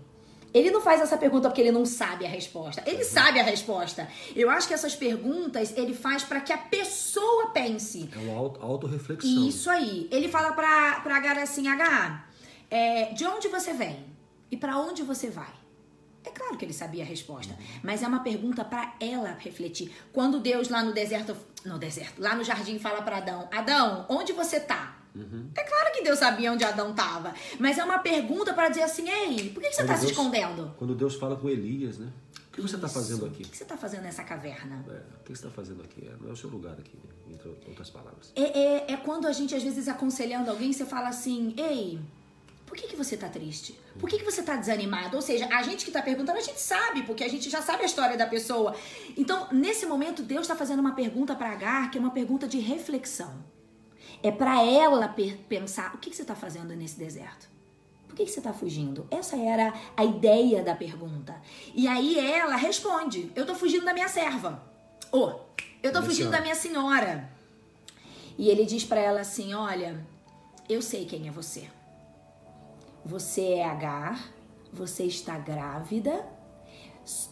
ele 0.52 0.70
não 0.70 0.80
faz 0.80 1.00
essa 1.00 1.18
pergunta 1.18 1.48
porque 1.48 1.60
ele 1.60 1.72
não 1.72 1.84
sabe 1.84 2.24
a 2.24 2.28
resposta. 2.28 2.80
Ele 2.86 2.98
uhum. 2.98 3.10
sabe 3.10 3.40
a 3.40 3.42
resposta. 3.42 4.06
Eu 4.36 4.50
acho 4.50 4.68
que 4.68 4.74
essas 4.74 4.94
perguntas 4.94 5.76
ele 5.76 5.94
faz 5.94 6.22
para 6.22 6.40
que 6.40 6.52
a 6.52 6.58
pessoa 6.58 7.50
pense. 7.50 8.08
É 8.14 8.18
uma 8.18 8.56
autorreflexão. 8.60 9.48
Isso 9.48 9.68
aí. 9.68 10.06
Ele 10.12 10.28
fala 10.28 10.52
para 10.52 11.00
pra 11.00 11.16
Agar 11.16 11.38
assim, 11.38 11.66
Agar, 11.66 12.32
é, 12.70 13.12
de 13.12 13.24
onde 13.26 13.48
você 13.48 13.72
vem 13.72 14.04
e 14.50 14.56
para 14.56 14.78
onde 14.78 15.02
você 15.02 15.30
vai? 15.30 15.52
É 16.24 16.30
claro 16.30 16.56
que 16.56 16.64
ele 16.64 16.72
sabia 16.72 17.02
a 17.02 17.06
resposta, 17.06 17.54
mas 17.82 18.02
é 18.02 18.08
uma 18.08 18.20
pergunta 18.20 18.64
para 18.64 18.94
ela 18.98 19.36
refletir. 19.38 19.94
Quando 20.12 20.40
Deus 20.40 20.70
lá 20.70 20.82
no 20.82 20.92
deserto, 20.92 21.36
no 21.64 21.78
deserto, 21.78 22.20
lá 22.20 22.34
no 22.34 22.42
jardim 22.42 22.78
fala 22.78 23.02
para 23.02 23.18
Adão: 23.18 23.48
Adão, 23.52 24.06
onde 24.08 24.32
você 24.32 24.58
tá? 24.58 24.98
Uhum. 25.14 25.50
É 25.54 25.62
claro 25.62 25.92
que 25.92 26.02
Deus 26.02 26.18
sabia 26.18 26.50
onde 26.50 26.64
Adão 26.64 26.90
estava, 26.90 27.32
mas 27.60 27.78
é 27.78 27.84
uma 27.84 27.98
pergunta 27.98 28.54
para 28.54 28.68
dizer 28.68 28.82
assim: 28.82 29.08
Ei, 29.08 29.50
por 29.50 29.62
que, 29.62 29.68
que 29.68 29.76
você 29.76 29.82
está 29.82 29.96
se 29.96 30.06
escondendo? 30.06 30.74
Quando 30.76 30.94
Deus 30.94 31.14
fala 31.14 31.36
com 31.36 31.48
Elias, 31.48 31.98
né? 31.98 32.10
O 32.48 32.52
que 32.54 32.62
você 32.62 32.76
está 32.76 32.88
fazendo 32.88 33.26
aqui? 33.26 33.42
O 33.42 33.48
que 33.48 33.56
você 33.56 33.64
está 33.64 33.76
fazendo 33.76 34.02
nessa 34.02 34.24
caverna? 34.24 34.84
É, 34.88 34.92
o 34.92 35.24
que 35.24 35.28
você 35.28 35.32
está 35.32 35.50
fazendo 35.50 35.82
aqui? 35.82 36.06
É, 36.06 36.14
não 36.20 36.30
é 36.30 36.32
o 36.32 36.36
seu 36.36 36.48
lugar 36.48 36.74
aqui, 36.74 36.96
entre 37.28 37.48
outras 37.48 37.90
palavras. 37.90 38.32
É, 38.34 38.42
é, 38.42 38.92
é 38.92 38.96
quando 38.96 39.26
a 39.26 39.32
gente, 39.32 39.54
às 39.54 39.62
vezes, 39.62 39.88
aconselhando 39.88 40.50
alguém, 40.50 40.72
você 40.72 40.86
fala 40.86 41.08
assim: 41.08 41.54
Ei, 41.56 42.00
Por 42.74 42.80
que, 42.80 42.88
que 42.88 42.96
você 42.96 43.16
tá 43.16 43.28
triste? 43.28 43.78
Por 44.00 44.10
que, 44.10 44.18
que 44.18 44.24
você 44.24 44.42
tá 44.42 44.56
desanimado? 44.56 45.14
Ou 45.14 45.22
seja, 45.22 45.46
a 45.46 45.62
gente 45.62 45.84
que 45.84 45.92
tá 45.92 46.02
perguntando, 46.02 46.38
a 46.38 46.42
gente 46.42 46.60
sabe, 46.60 47.04
porque 47.04 47.22
a 47.22 47.28
gente 47.28 47.48
já 47.48 47.62
sabe 47.62 47.84
a 47.84 47.86
história 47.86 48.16
da 48.16 48.26
pessoa. 48.26 48.74
Então, 49.16 49.46
nesse 49.52 49.86
momento, 49.86 50.24
Deus 50.24 50.40
está 50.40 50.56
fazendo 50.56 50.80
uma 50.80 50.92
pergunta 50.92 51.36
para 51.36 51.52
Agar, 51.52 51.88
que 51.88 51.98
é 51.98 52.00
uma 52.00 52.10
pergunta 52.10 52.48
de 52.48 52.58
reflexão. 52.58 53.32
É 54.20 54.32
para 54.32 54.60
ela 54.64 55.06
pensar: 55.48 55.94
o 55.94 55.98
que, 55.98 56.10
que 56.10 56.16
você 56.16 56.22
está 56.22 56.34
fazendo 56.34 56.74
nesse 56.74 56.98
deserto? 56.98 57.48
Por 58.08 58.16
que, 58.16 58.24
que 58.24 58.32
você 58.32 58.40
está 58.40 58.52
fugindo? 58.52 59.06
Essa 59.08 59.36
era 59.36 59.72
a 59.96 60.04
ideia 60.04 60.60
da 60.60 60.74
pergunta. 60.74 61.40
E 61.76 61.86
aí 61.86 62.18
ela 62.18 62.56
responde: 62.56 63.30
Eu 63.36 63.46
tô 63.46 63.54
fugindo 63.54 63.84
da 63.84 63.94
minha 63.94 64.08
serva. 64.08 64.60
Ou, 65.12 65.28
oh, 65.28 65.62
eu 65.80 65.92
tô 65.92 66.02
fugindo 66.02 66.32
da 66.32 66.40
minha 66.40 66.56
senhora. 66.56 67.30
E 68.36 68.50
ele 68.50 68.66
diz 68.66 68.82
para 68.82 68.98
ela 68.98 69.20
assim: 69.20 69.54
Olha, 69.54 70.04
eu 70.68 70.82
sei 70.82 71.04
quem 71.04 71.28
é 71.28 71.30
você. 71.30 71.68
Você 73.04 73.54
é 73.54 73.64
Agar, 73.64 74.32
você 74.72 75.04
está 75.04 75.38
grávida. 75.38 76.26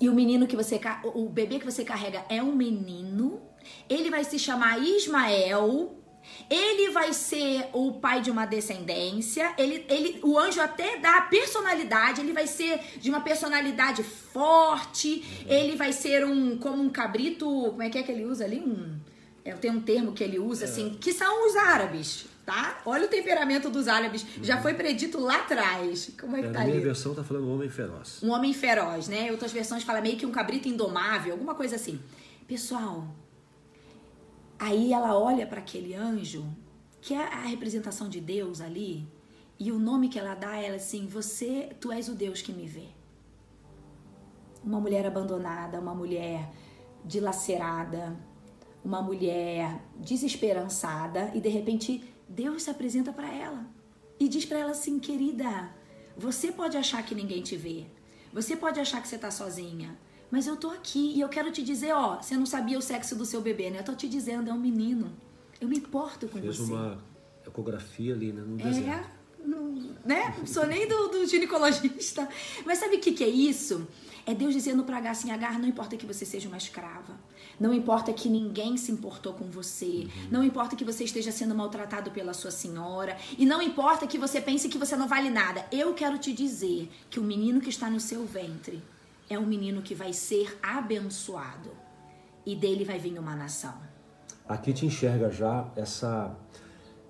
E 0.01 0.09
o 0.09 0.15
menino 0.15 0.47
que 0.47 0.57
você 0.57 0.79
o 1.03 1.29
bebê 1.29 1.59
que 1.59 1.65
você 1.65 1.85
carrega 1.85 2.25
é 2.29 2.43
um 2.43 2.55
menino. 2.55 3.41
Ele 3.89 4.11
vai 4.11 4.25
se 4.25 4.39
chamar 4.39 4.79
Ismael 4.79 6.03
ele 6.49 6.91
vai 6.91 7.13
ser 7.13 7.69
o 7.73 7.93
pai 7.93 8.21
de 8.21 8.31
uma 8.31 8.47
descendência. 8.47 9.55
Ele, 9.59 9.85
ele, 9.89 10.21
o 10.23 10.39
anjo 10.39 10.61
até 10.61 10.99
dá 10.99 11.19
a 11.19 11.23
personalidade. 11.23 12.21
Ele 12.21 12.33
vai 12.33 12.47
ser 12.47 12.81
de 12.99 13.11
uma 13.11 13.21
personalidade 13.21 14.03
forte. 14.03 15.25
Ele 15.47 15.77
vai 15.77 15.93
ser 15.93 16.25
um 16.25 16.57
como 16.59 16.83
um 16.83 16.91
cabrito. 16.91 17.47
Como 17.47 17.83
é 17.83 17.91
que 17.91 17.99
é 17.99 18.03
que 18.03 18.13
ele 18.13 18.25
usa 18.25 18.45
ali? 18.45 18.61
Um, 18.61 18.99
é, 19.45 19.53
tem 19.55 19.71
um 19.71 19.81
termo 19.81 20.13
que 20.13 20.23
ele 20.23 20.39
usa 20.39 20.65
é. 20.65 20.69
assim, 20.69 20.97
que 21.01 21.13
são 21.13 21.49
os 21.49 21.57
árabes, 21.57 22.27
tá? 22.53 22.83
Olha 22.85 23.07
o 23.07 23.09
temperamento 23.09 23.71
dos 23.71 23.89
árabes. 23.89 24.23
Uhum. 24.23 24.45
Já 24.45 24.61
foi 24.61 24.75
predito 24.75 25.19
lá 25.19 25.37
atrás. 25.37 26.11
Como 26.21 26.37
é 26.37 26.41
que 26.43 26.49
é, 26.49 26.51
tá 26.51 26.59
Na 26.59 26.65
minha 26.67 26.77
ali? 26.77 26.85
versão 26.85 27.15
tá 27.15 27.25
falando 27.25 27.47
um 27.47 27.55
homem 27.55 27.71
feroz. 27.71 28.23
Um 28.23 28.31
homem 28.31 28.53
feroz, 28.53 29.09
né? 29.09 29.31
Outras 29.31 29.53
versões 29.53 29.83
falam 29.83 30.03
meio 30.03 30.17
que 30.17 30.27
um 30.27 30.33
cabrito 30.33 30.69
indomável, 30.69 31.33
alguma 31.33 31.55
coisa 31.55 31.77
assim. 31.77 32.01
Pessoal, 32.47 33.07
Aí 34.59 34.93
ela 34.93 35.19
olha 35.19 35.45
para 35.45 35.59
aquele 35.59 35.93
anjo, 35.93 36.47
que 37.01 37.15
é 37.15 37.19
a 37.21 37.47
representação 37.47 38.09
de 38.09 38.21
Deus 38.21 38.61
ali, 38.61 39.05
e 39.59 39.73
o 39.73 39.79
nome 39.79 40.09
que 40.09 40.17
ela 40.17 40.37
dá 40.37 40.57
é 40.57 40.73
assim: 40.73 41.05
Você, 41.09 41.71
tu 41.81 41.91
és 41.91 42.09
o 42.09 42.15
Deus 42.15 42.43
que 42.43 42.53
me 42.53 42.69
vê. 42.69 42.87
Uma 44.63 44.79
mulher 44.79 45.05
abandonada, 45.05 45.81
uma 45.81 45.93
mulher 45.93 46.49
dilacerada, 47.05 48.17
uma 48.85 49.03
mulher 49.03 49.81
desesperançada, 49.97 51.33
e 51.35 51.41
de 51.41 51.49
repente 51.49 52.12
Deus 52.33 52.63
se 52.63 52.71
apresenta 52.71 53.13
para 53.13 53.33
ela 53.33 53.67
e 54.19 54.29
diz 54.29 54.45
para 54.45 54.59
ela 54.59 54.71
assim: 54.71 54.99
Querida, 54.99 55.71
você 56.17 56.51
pode 56.51 56.77
achar 56.77 57.05
que 57.05 57.15
ninguém 57.15 57.43
te 57.43 57.57
vê, 57.57 57.85
você 58.33 58.57
pode 58.57 58.81
achar 58.81 59.03
que 59.03 59.09
você 59.09 59.17
está 59.17 59.31
sozinha, 59.31 59.97
mas 60.31 60.47
eu 60.47 60.57
tô 60.57 60.71
aqui 60.71 61.13
e 61.15 61.21
eu 61.21 61.29
quero 61.29 61.53
te 61.53 61.63
dizer, 61.63 61.93
ó, 61.93 62.17
você 62.17 62.37
não 62.37 62.47
sabia 62.47 62.79
o 62.79 62.83
sexo 62.83 63.15
do 63.15 63.27
seu 63.27 63.43
bebê, 63.43 63.69
né? 63.69 63.81
Eu 63.81 63.85
tô 63.85 63.95
te 63.95 64.09
dizendo, 64.09 64.49
é 64.49 64.53
um 64.53 64.59
menino. 64.59 65.13
Eu 65.61 65.69
me 65.69 65.77
importo 65.77 66.27
com 66.27 66.41
Fez 66.41 66.57
você. 66.57 66.67
Fez 66.67 66.71
uma 66.71 66.99
ecografia 67.47 68.15
ali, 68.15 68.33
né? 68.33 68.43
No 68.43 68.59
é, 68.59 68.65
deserto. 68.65 69.11
né? 70.07 70.35
Não 70.39 70.47
sou 70.47 70.67
nem 70.67 70.89
do, 70.89 71.09
do 71.09 71.27
ginecologista. 71.27 72.27
Mas 72.65 72.79
sabe 72.79 72.97
o 72.97 73.01
que, 73.01 73.13
que 73.13 73.23
é 73.23 73.29
isso? 73.29 73.87
É 74.25 74.33
Deus 74.33 74.55
dizendo 74.55 74.85
para 74.85 74.97
Agar 74.97 75.11
assim, 75.11 75.31
Agar, 75.31 75.59
não 75.59 75.69
importa 75.69 75.99
que 75.99 76.07
você 76.07 76.25
seja 76.25 76.49
uma 76.49 76.57
escrava. 76.57 77.21
Não 77.63 77.73
importa 77.73 78.13
que 78.13 78.29
ninguém 78.29 78.77
se 78.77 78.91
importou 78.91 79.35
com 79.35 79.45
você. 79.45 79.87
Uhum. 79.87 80.29
Não 80.33 80.43
importa 80.43 80.75
que 80.75 80.85
você 80.85 81.05
esteja 81.05 81.31
sendo 81.31 81.55
maltratado 81.55 82.11
pela 82.11 82.35
sua 82.35 82.51
senhora. 82.51 83.17
E 83.39 83.47
não 83.47 83.63
importa 83.63 84.05
que 84.05 84.19
você 84.19 84.41
pense 84.41 84.69
que 84.69 84.77
você 84.77 84.97
não 84.97 85.07
vale 85.07 85.31
nada. 85.31 85.65
Eu 85.71 85.95
quero 85.95 86.19
te 86.19 86.33
dizer 86.33 86.91
que 87.09 87.21
o 87.21 87.23
menino 87.23 87.61
que 87.61 87.69
está 87.69 87.89
no 87.89 88.01
seu 88.01 88.27
ventre 88.27 88.83
é 89.31 89.39
um 89.39 89.47
menino 89.47 89.81
que 89.81 89.95
vai 89.95 90.13
ser 90.13 90.59
abençoado 90.61 91.71
e 92.45 92.57
dele 92.57 92.85
vai 92.85 92.99
vir 92.99 93.17
uma 93.17 93.37
nação. 93.37 93.75
Aqui 94.49 94.73
te 94.73 94.85
enxerga 94.85 95.31
já 95.31 95.71
essa 95.77 96.37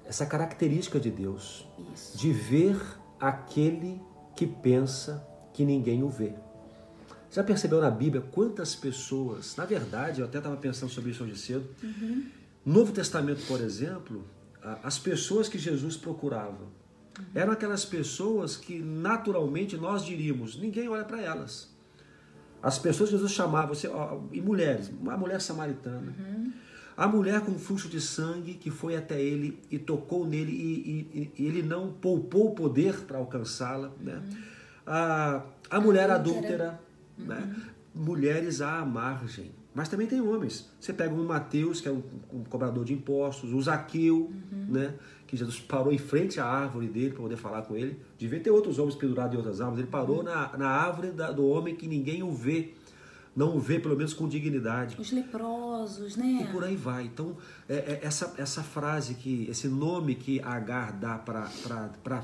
essa 0.04 0.26
característica 0.26 1.00
de 1.00 1.11
Deus, 1.11 1.66
Isso. 1.94 2.18
de 2.18 2.30
ver 2.30 2.78
aquele 3.18 4.02
que 4.37 4.47
pensa 4.47 5.26
que 5.54 5.64
ninguém 5.64 6.02
o 6.02 6.11
vê. 6.11 6.35
Já 7.32 7.42
percebeu 7.42 7.80
na 7.80 7.90
Bíblia 7.90 8.22
quantas 8.30 8.74
pessoas, 8.74 9.56
na 9.56 9.64
verdade, 9.64 10.20
eu 10.20 10.26
até 10.26 10.36
estava 10.36 10.56
pensando 10.56 10.92
sobre 10.92 11.12
isso 11.12 11.24
hoje 11.24 11.36
cedo, 11.36 11.66
uhum. 11.82 12.26
Novo 12.64 12.92
Testamento, 12.92 13.44
por 13.46 13.58
exemplo, 13.62 14.22
as 14.82 14.98
pessoas 14.98 15.48
que 15.48 15.58
Jesus 15.58 15.96
procurava 15.96 16.62
uhum. 17.18 17.24
eram 17.34 17.52
aquelas 17.52 17.86
pessoas 17.86 18.56
que 18.56 18.78
naturalmente 18.78 19.78
nós 19.78 20.04
diríamos, 20.04 20.60
ninguém 20.60 20.88
olha 20.88 21.04
para 21.04 21.22
elas. 21.22 21.72
As 22.62 22.78
pessoas 22.78 23.08
que 23.08 23.16
Jesus 23.16 23.32
chamava, 23.32 23.74
você, 23.74 23.88
ó, 23.88 24.20
e 24.30 24.40
mulheres, 24.40 24.92
uma 25.00 25.16
mulher 25.16 25.40
samaritana, 25.40 26.14
uhum. 26.16 26.52
a 26.94 27.08
mulher 27.08 27.40
com 27.40 27.58
fluxo 27.58 27.88
de 27.88 28.00
sangue 28.00 28.54
que 28.54 28.70
foi 28.70 28.94
até 28.94 29.20
ele 29.20 29.58
e 29.70 29.78
tocou 29.78 30.26
nele 30.26 30.52
e, 30.52 31.32
e, 31.38 31.42
e 31.42 31.46
ele 31.46 31.62
não 31.62 31.94
poupou 31.94 32.48
o 32.48 32.54
poder 32.54 33.00
para 33.00 33.16
alcançá-la. 33.16 33.90
Né? 33.98 34.16
Uhum. 34.16 34.38
A, 34.86 35.42
a 35.70 35.80
mulher 35.80 36.10
adúltera, 36.10 36.78
uhum. 37.23 37.29
né? 37.29 37.57
mulheres 37.95 38.61
à 38.61 38.85
margem. 38.85 39.52
Mas 39.75 39.88
também 39.88 40.07
tem 40.07 40.21
homens. 40.21 40.71
Você 40.79 40.93
pega 40.93 41.14
um 41.14 41.25
Mateus, 41.25 41.81
que 41.81 41.88
é 41.88 41.93
um, 41.93 42.02
um 42.33 42.45
cobrador 42.45 42.85
de 42.85 42.93
impostos, 42.93 43.52
o 43.52 43.62
Zaqueu, 43.62 44.31
uhum. 44.52 44.67
né? 44.69 44.95
que 45.26 45.37
Jesus 45.37 45.59
parou 45.61 45.93
em 45.93 45.99
frente 45.99 46.38
à 46.38 46.45
árvore 46.45 46.88
dele 46.88 47.11
para 47.11 47.23
poder 47.23 47.37
falar 47.37 47.62
com 47.62 47.75
ele. 47.75 47.99
Devia 48.19 48.38
ter 48.38 48.50
outros 48.50 48.79
homens 48.79 48.95
pendurados 48.97 49.33
em 49.33 49.38
outras 49.38 49.62
árvores. 49.62 49.81
Ele 49.81 49.91
parou 49.91 50.19
uhum. 50.19 50.25
na, 50.25 50.57
na 50.59 50.69
árvore 50.69 51.11
da, 51.11 51.33
do 51.33 51.47
homem 51.47 51.75
que 51.75 51.87
ninguém 51.87 52.23
o 52.23 52.31
vê. 52.31 52.75
Não 53.35 53.57
o 53.57 53.59
vê, 53.59 53.81
pelo 53.81 53.97
menos 53.97 54.12
com 54.12 54.29
dignidade. 54.29 55.00
Os 55.00 55.11
leprosos, 55.11 56.17
né? 56.17 56.41
E 56.43 56.52
por 56.52 56.62
aí 56.64 56.76
vai. 56.76 57.05
Então, 57.05 57.35
é, 57.67 57.76
é 57.76 58.00
essa, 58.02 58.35
essa 58.37 58.62
frase, 58.62 59.14
que 59.14 59.47
esse 59.49 59.69
nome 59.69 60.14
que 60.14 60.38
Agar 60.43 60.93
dá 60.93 61.17
para 61.17 61.49
a 62.11 62.23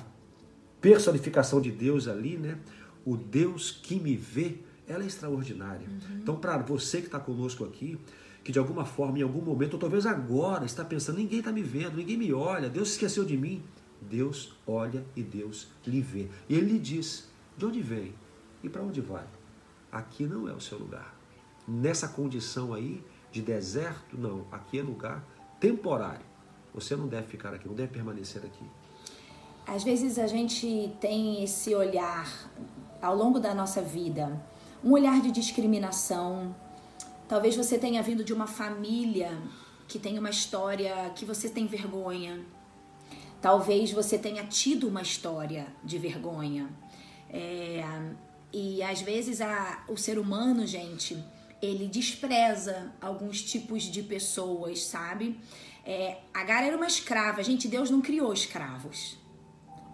personificação 0.83 1.63
de 1.63 1.71
Deus 1.71 2.07
ali, 2.09 2.37
né? 2.37 2.59
O 3.07 3.17
Deus 3.17 3.71
que 3.71 3.99
me 3.99 4.17
vê, 4.17 4.59
ela 4.89 5.05
é 5.05 5.07
extraordinária. 5.07 5.87
Uhum. 5.87 6.19
Então, 6.23 6.37
para 6.37 6.57
você 6.59 6.99
que 7.01 7.07
está 7.07 7.21
conosco 7.21 7.65
aqui, 7.65 7.99
que 8.43 8.51
de 8.51 8.59
alguma 8.59 8.85
forma, 8.85 9.19
em 9.19 9.23
algum 9.23 9.43
momento, 9.43 9.75
ou 9.75 9.79
talvez 9.79 10.07
agora, 10.07 10.65
está 10.65 10.85
pensando: 10.85 11.19
ninguém 11.19 11.41
está 11.41 11.53
me 11.53 11.63
vendo, 11.63 11.97
ninguém 11.97 12.17
me 12.17 12.33
olha, 12.33 12.69
Deus 12.69 12.91
esqueceu 12.91 13.25
de 13.25 13.37
mim. 13.37 13.63
Deus 14.01 14.53
olha 14.67 15.05
e 15.17 15.23
Deus 15.23 15.69
lhe 15.87 16.01
vê. 16.01 16.29
E 16.49 16.55
ele 16.55 16.73
lhe 16.73 16.79
diz: 16.79 17.29
de 17.57 17.67
onde 17.67 17.81
vem 17.81 18.15
e 18.63 18.69
para 18.69 18.83
onde 18.83 19.01
vai? 19.01 19.25
Aqui 19.91 20.25
não 20.25 20.49
é 20.49 20.53
o 20.53 20.61
seu 20.61 20.79
lugar. 20.79 21.15
Nessa 21.67 22.09
condição 22.09 22.73
aí 22.73 23.03
de 23.31 23.43
deserto, 23.43 24.17
não. 24.17 24.47
Aqui 24.51 24.79
é 24.79 24.83
lugar 24.83 25.25
temporário. 25.61 26.25
Você 26.75 26.95
não 26.95 27.09
deve 27.09 27.27
ficar 27.27 27.53
aqui, 27.53 27.67
não 27.67 27.75
deve 27.75 27.93
permanecer 27.93 28.45
aqui. 28.45 28.65
Às 29.67 29.83
vezes 29.83 30.19
a 30.19 30.27
gente 30.27 30.95
tem 31.01 31.43
esse 31.43 31.75
olhar 31.75 32.27
ao 33.03 33.15
longo 33.15 33.39
da 33.39 33.55
nossa 33.55 33.83
vida, 33.83 34.41
um 34.85 34.93
olhar 34.93 35.21
de 35.21 35.31
discriminação, 35.31 36.55
Talvez 37.29 37.55
você 37.55 37.77
tenha 37.77 38.03
vindo 38.03 38.25
de 38.25 38.33
uma 38.33 38.47
família 38.47 39.39
que 39.87 39.99
tem 39.99 40.19
uma 40.19 40.31
história 40.31 41.13
que 41.15 41.27
você 41.27 41.51
tem 41.51 41.67
vergonha. 41.67 42.41
Talvez 43.39 43.93
você 43.93 44.17
tenha 44.17 44.45
tido 44.45 44.89
uma 44.89 45.03
história 45.03 45.67
de 45.85 45.99
vergonha. 45.99 46.71
É, 47.29 47.85
e 48.51 48.83
às 48.83 49.03
vezes 49.03 49.43
a, 49.43 49.85
o 49.89 49.97
ser 49.97 50.19
humano, 50.19 50.67
gente, 50.67 51.23
ele 51.61 51.87
despreza 51.87 52.95
alguns 52.99 53.43
tipos 53.43 53.83
de 53.83 54.03
pessoas, 54.03 54.85
sabe? 54.85 55.39
É, 55.85 56.21
Agar 56.33 56.65
era 56.65 56.79
uma 56.79 56.87
escrava. 56.87 57.43
Gente, 57.43 57.69
Deus 57.69 57.91
não 57.91 58.01
criou 58.01 58.33
escravos. 58.33 59.19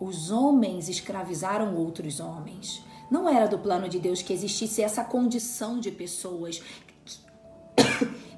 Os 0.00 0.30
homens 0.30 0.88
escravizaram 0.88 1.74
outros 1.74 2.20
homens. 2.20 2.80
Não 3.14 3.28
era 3.28 3.46
do 3.46 3.60
plano 3.60 3.88
de 3.88 4.00
Deus 4.00 4.22
que 4.22 4.32
existisse 4.32 4.82
essa 4.82 5.04
condição 5.04 5.78
de 5.78 5.92
pessoas 5.92 6.60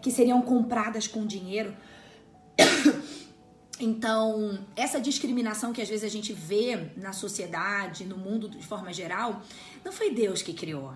que 0.02 0.10
seriam 0.12 0.42
compradas 0.42 1.06
com 1.06 1.26
dinheiro. 1.26 1.74
Então, 3.78 4.58
essa 4.74 4.98
discriminação 4.98 5.70
que 5.70 5.82
às 5.82 5.88
vezes 5.90 6.02
a 6.02 6.08
gente 6.08 6.32
vê 6.32 6.92
na 6.96 7.12
sociedade, 7.12 8.06
no 8.06 8.16
mundo 8.16 8.48
de 8.48 8.66
forma 8.66 8.90
geral, 8.90 9.42
não 9.84 9.92
foi 9.92 10.10
Deus 10.10 10.40
que 10.40 10.54
criou. 10.54 10.94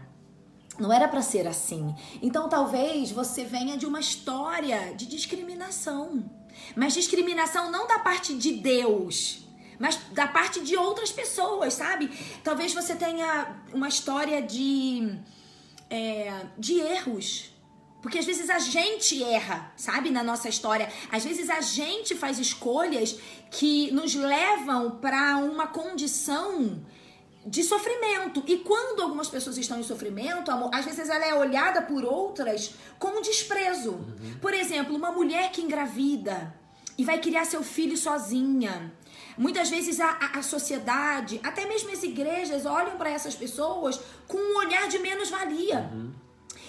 Não 0.78 0.90
era 0.90 1.06
para 1.06 1.20
ser 1.20 1.46
assim. 1.46 1.94
Então, 2.22 2.48
talvez 2.48 3.10
você 3.10 3.44
venha 3.44 3.76
de 3.76 3.84
uma 3.84 4.00
história 4.00 4.94
de 4.94 5.04
discriminação. 5.04 6.24
Mas 6.74 6.94
discriminação 6.94 7.70
não 7.70 7.86
da 7.86 7.98
parte 7.98 8.32
de 8.34 8.52
Deus, 8.52 9.44
mas 9.80 9.96
da 10.12 10.28
parte 10.28 10.60
de 10.60 10.76
outras 10.76 11.10
pessoas, 11.10 11.72
sabe? 11.74 12.10
Talvez 12.44 12.74
você 12.74 12.94
tenha 12.94 13.56
uma 13.72 13.88
história 13.88 14.42
de, 14.42 15.18
é, 15.88 16.42
de 16.58 16.78
erros 16.78 17.50
Porque 18.02 18.18
às 18.18 18.24
vezes 18.24 18.48
a 18.48 18.58
gente 18.58 19.22
erra, 19.22 19.72
sabe, 19.76 20.10
na 20.10 20.22
nossa 20.22 20.48
história. 20.48 20.90
Às 21.10 21.24
vezes 21.24 21.50
a 21.50 21.60
gente 21.60 22.14
faz 22.14 22.38
escolhas 22.38 23.18
que 23.50 23.90
nos 23.92 24.14
levam 24.14 24.98
para 24.98 25.36
uma 25.38 25.66
condição 25.66 26.82
de 27.46 27.62
sofrimento. 27.62 28.42
E 28.46 28.58
quando 28.58 29.02
algumas 29.02 29.28
pessoas 29.28 29.56
estão 29.58 29.78
em 29.78 29.82
sofrimento, 29.82 30.50
amor, 30.50 30.70
às 30.72 30.84
vezes 30.84 31.08
ela 31.08 31.26
é 31.26 31.34
olhada 31.34 31.82
por 31.82 32.04
outras 32.04 32.74
com 32.98 33.20
desprezo. 33.20 33.92
Uhum. 33.92 34.38
Por 34.40 34.54
exemplo, 34.54 34.94
uma 34.96 35.10
mulher 35.10 35.50
que 35.50 35.60
engravida 35.60 36.54
e 36.96 37.04
vai 37.04 37.18
criar 37.18 37.44
seu 37.44 37.62
filho 37.62 37.96
sozinha. 37.96 38.92
Muitas 39.40 39.70
vezes 39.70 39.98
a, 40.00 40.10
a, 40.10 40.38
a 40.40 40.42
sociedade, 40.42 41.40
até 41.42 41.64
mesmo 41.64 41.90
as 41.90 42.02
igrejas, 42.02 42.66
olham 42.66 42.98
para 42.98 43.08
essas 43.08 43.34
pessoas 43.34 43.98
com 44.28 44.36
um 44.36 44.58
olhar 44.58 44.86
de 44.86 44.98
menos-valia. 44.98 45.90
Uhum. 45.90 46.12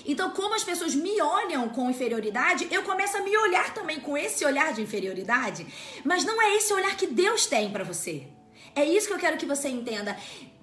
Então, 0.05 0.29
como 0.29 0.55
as 0.55 0.63
pessoas 0.63 0.95
me 0.95 1.21
olham 1.21 1.67
com 1.67 1.89
inferioridade, 1.89 2.69
eu 2.71 2.83
começo 2.83 3.17
a 3.17 3.21
me 3.21 3.35
olhar 3.35 3.73
também 3.73 3.99
com 3.99 4.17
esse 4.17 4.45
olhar 4.45 4.71
de 4.73 4.81
inferioridade. 4.81 5.67
Mas 6.05 6.23
não 6.23 6.41
é 6.41 6.55
esse 6.55 6.73
olhar 6.73 6.95
que 6.95 7.07
Deus 7.07 7.45
tem 7.45 7.69
para 7.69 7.83
você. 7.83 8.25
É 8.73 8.85
isso 8.85 9.07
que 9.07 9.13
eu 9.15 9.19
quero 9.19 9.37
que 9.37 9.45
você 9.45 9.67
entenda. 9.67 10.17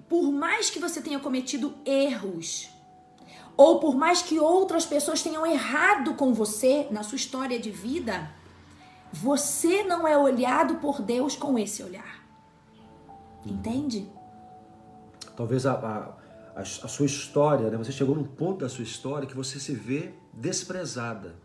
Por 0.09 0.31
mais 0.31 0.71
que 0.71 0.79
você 0.79 0.99
tenha 1.01 1.19
cometido 1.19 1.77
erros, 1.85 2.69
ou 3.55 3.79
por 3.79 3.95
mais 3.95 4.23
que 4.23 4.39
outras 4.39 4.83
pessoas 4.83 5.21
tenham 5.21 5.45
errado 5.45 6.15
com 6.15 6.33
você 6.33 6.87
na 6.89 7.03
sua 7.03 7.17
história 7.17 7.59
de 7.59 7.69
vida, 7.69 8.33
você 9.11 9.83
não 9.83 10.07
é 10.07 10.17
olhado 10.17 10.75
por 10.75 11.01
Deus 11.01 11.35
com 11.35 11.57
esse 11.57 11.83
olhar. 11.83 12.23
Entende? 13.45 14.07
Talvez 15.35 15.65
a, 15.65 15.73
a 15.73 16.19
a, 16.59 16.65
sua 16.65 17.05
história, 17.05 17.69
né? 17.69 17.77
você 17.77 17.91
chegou 17.91 18.15
num 18.15 18.23
ponto 18.23 18.59
da 18.59 18.69
sua 18.69 18.83
história 18.83 19.27
que 19.27 19.35
você 19.35 19.59
se 19.59 19.73
vê 19.73 20.11
desprezada. 20.33 21.35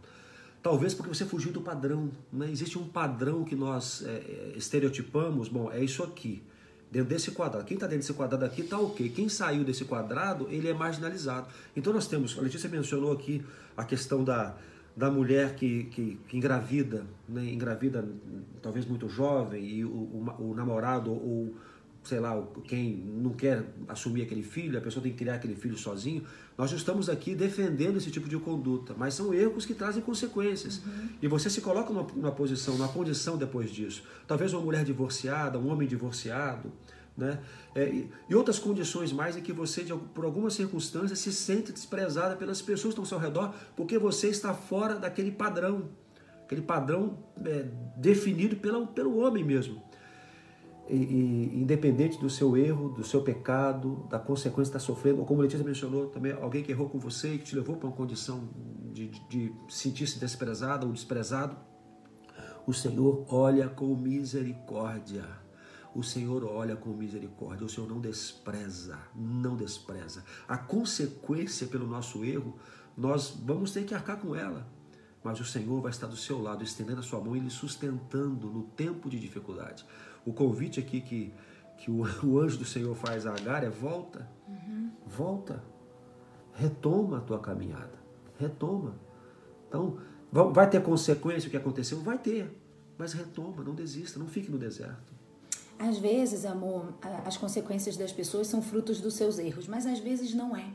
Talvez 0.62 0.94
porque 0.94 1.14
você 1.14 1.24
fugiu 1.24 1.52
do 1.52 1.60
padrão. 1.60 2.10
Né? 2.32 2.50
Existe 2.50 2.78
um 2.78 2.88
padrão 2.88 3.44
que 3.44 3.54
nós 3.54 4.02
é, 4.04 4.08
é, 4.08 4.52
estereotipamos, 4.56 5.48
bom, 5.48 5.70
é 5.70 5.82
isso 5.82 6.02
aqui. 6.02 6.42
Dentro 6.90 7.08
desse 7.08 7.32
quadrado. 7.32 7.64
Quem 7.64 7.74
está 7.74 7.86
dentro 7.86 8.00
desse 8.00 8.14
quadrado 8.14 8.44
aqui 8.44 8.62
está 8.62 8.78
ok. 8.78 9.08
Quem 9.10 9.28
saiu 9.28 9.64
desse 9.64 9.84
quadrado, 9.84 10.48
ele 10.48 10.68
é 10.68 10.74
marginalizado. 10.74 11.48
Então 11.76 11.92
nós 11.92 12.06
temos, 12.06 12.36
a 12.38 12.40
Letícia 12.40 12.68
mencionou 12.68 13.12
aqui 13.12 13.44
a 13.76 13.84
questão 13.84 14.22
da, 14.22 14.54
da 14.96 15.10
mulher 15.10 15.54
que, 15.56 15.84
que, 15.84 16.18
que 16.28 16.36
engravida, 16.36 17.04
né? 17.28 17.44
engravida 17.52 18.06
talvez 18.62 18.86
muito 18.86 19.08
jovem, 19.08 19.64
e 19.64 19.84
o, 19.84 19.88
o, 19.88 20.50
o 20.50 20.54
namorado 20.54 21.10
ou 21.10 21.54
sei 22.04 22.20
lá, 22.20 22.40
quem 22.64 22.96
não 22.96 23.32
quer 23.32 23.64
assumir 23.88 24.22
aquele 24.22 24.42
filho, 24.42 24.78
a 24.78 24.80
pessoa 24.80 25.02
tem 25.02 25.10
que 25.10 25.18
criar 25.18 25.36
aquele 25.36 25.56
filho 25.56 25.76
sozinho. 25.76 26.22
Nós 26.56 26.70
estamos 26.70 27.08
aqui 27.08 27.34
defendendo 27.34 27.96
esse 27.96 28.10
tipo 28.10 28.28
de 28.28 28.36
conduta, 28.36 28.94
mas 28.96 29.14
são 29.14 29.32
erros 29.32 29.64
que 29.64 29.72
trazem 29.72 30.02
consequências. 30.02 30.82
Uhum. 30.84 31.08
E 31.22 31.26
você 31.26 31.48
se 31.48 31.62
coloca 31.62 31.92
numa, 31.92 32.06
numa 32.14 32.30
posição, 32.30 32.76
numa 32.76 32.88
condição 32.88 33.38
depois 33.38 33.70
disso. 33.70 34.02
Talvez 34.26 34.52
uma 34.52 34.60
mulher 34.62 34.84
divorciada, 34.84 35.58
um 35.58 35.72
homem 35.72 35.88
divorciado, 35.88 36.70
né? 37.16 37.38
É, 37.74 38.06
e 38.28 38.34
outras 38.34 38.58
condições 38.58 39.12
mais 39.12 39.36
em 39.36 39.40
que 39.40 39.52
você, 39.52 39.84
por 40.14 40.24
alguma 40.24 40.50
circunstância, 40.50 41.14
se 41.14 41.32
sente 41.32 41.72
desprezada 41.72 42.36
pelas 42.36 42.60
pessoas 42.60 42.94
que 42.94 43.00
estão 43.00 43.04
ao 43.04 43.08
seu 43.08 43.18
redor, 43.18 43.54
porque 43.76 43.98
você 43.98 44.28
está 44.28 44.52
fora 44.52 44.96
daquele 44.96 45.30
padrão, 45.30 45.90
aquele 46.44 46.62
padrão 46.62 47.18
é, 47.44 47.66
definido 47.96 48.56
pela, 48.56 48.86
pelo 48.86 49.18
homem 49.18 49.44
mesmo 49.44 49.82
e, 50.88 50.96
e, 50.96 51.60
independente 51.60 52.18
do 52.18 52.28
seu 52.28 52.56
erro, 52.56 52.90
do 52.90 53.04
seu 53.04 53.22
pecado, 53.22 54.06
da 54.10 54.18
consequência 54.18 54.72
que 54.72 54.76
está 54.76 54.78
sofrendo, 54.78 55.20
ou 55.20 55.26
como 55.26 55.40
a 55.40 55.44
Letícia 55.44 55.64
mencionou, 55.64 56.08
também 56.08 56.32
alguém 56.32 56.62
que 56.62 56.70
errou 56.70 56.88
com 56.88 56.98
você 56.98 57.34
e 57.34 57.38
que 57.38 57.44
te 57.44 57.56
levou 57.56 57.76
para 57.76 57.88
uma 57.88 57.96
condição 57.96 58.48
de, 58.92 59.08
de, 59.08 59.20
de 59.28 59.52
sentir-se 59.68 60.18
desprezado 60.18 60.86
ou 60.86 60.92
desprezado, 60.92 61.56
o 62.66 62.72
Senhor 62.72 63.24
olha 63.28 63.68
com 63.68 63.94
misericórdia. 63.94 65.43
O 65.94 66.02
Senhor 66.02 66.44
olha 66.44 66.74
com 66.74 66.90
misericórdia, 66.90 67.64
o 67.64 67.68
Senhor 67.68 67.88
não 67.88 68.00
despreza, 68.00 68.98
não 69.14 69.56
despreza. 69.56 70.24
A 70.48 70.58
consequência 70.58 71.66
pelo 71.66 71.86
nosso 71.86 72.24
erro, 72.24 72.58
nós 72.96 73.30
vamos 73.30 73.70
ter 73.70 73.84
que 73.84 73.94
arcar 73.94 74.18
com 74.18 74.34
ela 74.34 74.66
mas 75.24 75.40
o 75.40 75.44
Senhor 75.44 75.80
vai 75.80 75.90
estar 75.90 76.06
do 76.06 76.16
seu 76.18 76.40
lado, 76.40 76.62
estendendo 76.62 77.00
a 77.00 77.02
sua 77.02 77.18
mão 77.18 77.34
e 77.34 77.40
lhe 77.40 77.50
sustentando 77.50 78.50
no 78.50 78.62
tempo 78.62 79.08
de 79.08 79.18
dificuldade. 79.18 79.84
O 80.24 80.34
convite 80.34 80.78
aqui 80.78 81.00
que, 81.00 81.32
que 81.78 81.90
o, 81.90 82.02
o 82.22 82.38
anjo 82.38 82.58
do 82.58 82.64
Senhor 82.66 82.94
faz 82.94 83.26
a 83.26 83.32
Agar 83.32 83.64
é 83.64 83.70
volta, 83.70 84.28
uhum. 84.46 84.90
volta, 85.06 85.64
retoma 86.52 87.18
a 87.18 87.20
tua 87.22 87.38
caminhada, 87.38 87.98
retoma. 88.38 88.96
Então, 89.66 89.98
vai 90.30 90.68
ter 90.68 90.82
consequência 90.82 91.48
o 91.48 91.50
que 91.50 91.56
aconteceu? 91.56 92.00
Vai 92.00 92.18
ter, 92.18 92.54
mas 92.98 93.14
retoma, 93.14 93.64
não 93.64 93.74
desista, 93.74 94.18
não 94.18 94.28
fique 94.28 94.50
no 94.50 94.58
deserto. 94.58 95.13
Às 95.78 95.98
vezes, 95.98 96.44
amor, 96.44 96.94
as 97.24 97.36
consequências 97.36 97.96
das 97.96 98.12
pessoas 98.12 98.46
são 98.46 98.62
frutos 98.62 99.00
dos 99.00 99.14
seus 99.14 99.38
erros, 99.38 99.66
mas 99.66 99.86
às 99.86 99.98
vezes 99.98 100.34
não 100.34 100.56
é. 100.56 100.66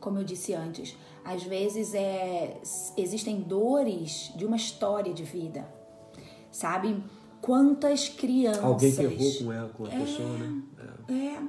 Como 0.00 0.18
eu 0.18 0.24
disse 0.24 0.54
antes, 0.54 0.96
às 1.24 1.42
vezes 1.42 1.94
é, 1.94 2.60
existem 2.96 3.40
dores 3.40 4.32
de 4.36 4.44
uma 4.44 4.56
história 4.56 5.12
de 5.12 5.24
vida, 5.24 5.66
sabe? 6.52 7.02
Quantas 7.40 8.08
crianças. 8.08 8.62
Alguém 8.62 8.94
que 8.94 9.02
errou 9.02 9.38
com 9.38 9.52
ela, 9.52 9.68
com 9.70 9.84
a 9.86 9.92
é, 9.92 9.98
pessoa, 9.98 10.38
né? 10.38 10.62
É. 11.08 11.12
é. 11.12 11.42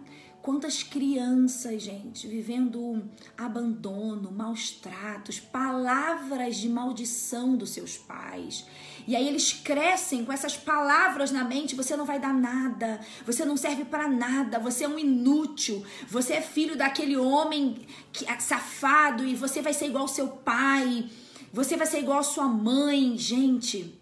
Quantas 0.48 0.82
crianças, 0.82 1.82
gente, 1.82 2.26
vivendo 2.26 3.04
abandono, 3.38 4.32
maus 4.32 4.72
tratos, 4.72 5.42
palavras 5.42 6.56
de 6.56 6.70
maldição 6.70 7.58
dos 7.58 7.72
seus 7.72 7.98
pais. 7.98 8.66
E 9.06 9.14
aí 9.14 9.28
eles 9.28 9.52
crescem 9.52 10.24
com 10.24 10.32
essas 10.32 10.56
palavras 10.56 11.32
na 11.32 11.44
mente: 11.44 11.76
você 11.76 11.98
não 11.98 12.06
vai 12.06 12.18
dar 12.18 12.34
nada, 12.34 13.02
você 13.26 13.44
não 13.44 13.58
serve 13.58 13.84
para 13.84 14.08
nada, 14.08 14.58
você 14.58 14.86
é 14.86 14.88
um 14.88 14.98
inútil, 14.98 15.86
você 16.08 16.36
é 16.36 16.42
filho 16.42 16.78
daquele 16.78 17.18
homem 17.18 17.86
é 18.26 18.40
safado 18.40 19.26
e 19.26 19.36
você 19.36 19.62
vai 19.62 19.74
ser 19.74 19.88
igual 19.88 20.04
ao 20.04 20.08
seu 20.08 20.30
pai, 20.30 21.10
você 21.52 21.76
vai 21.76 21.88
ser 21.88 22.00
igual 22.00 22.20
à 22.20 22.24
sua 22.24 22.48
mãe. 22.48 23.18
Gente, 23.18 24.00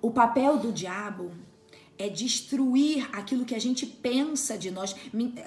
o 0.00 0.10
papel 0.10 0.56
do 0.56 0.72
diabo 0.72 1.32
é 1.98 2.08
destruir 2.08 3.08
aquilo 3.12 3.44
que 3.44 3.54
a 3.54 3.58
gente 3.58 3.86
pensa 3.86 4.56
de 4.56 4.70
nós. 4.70 4.94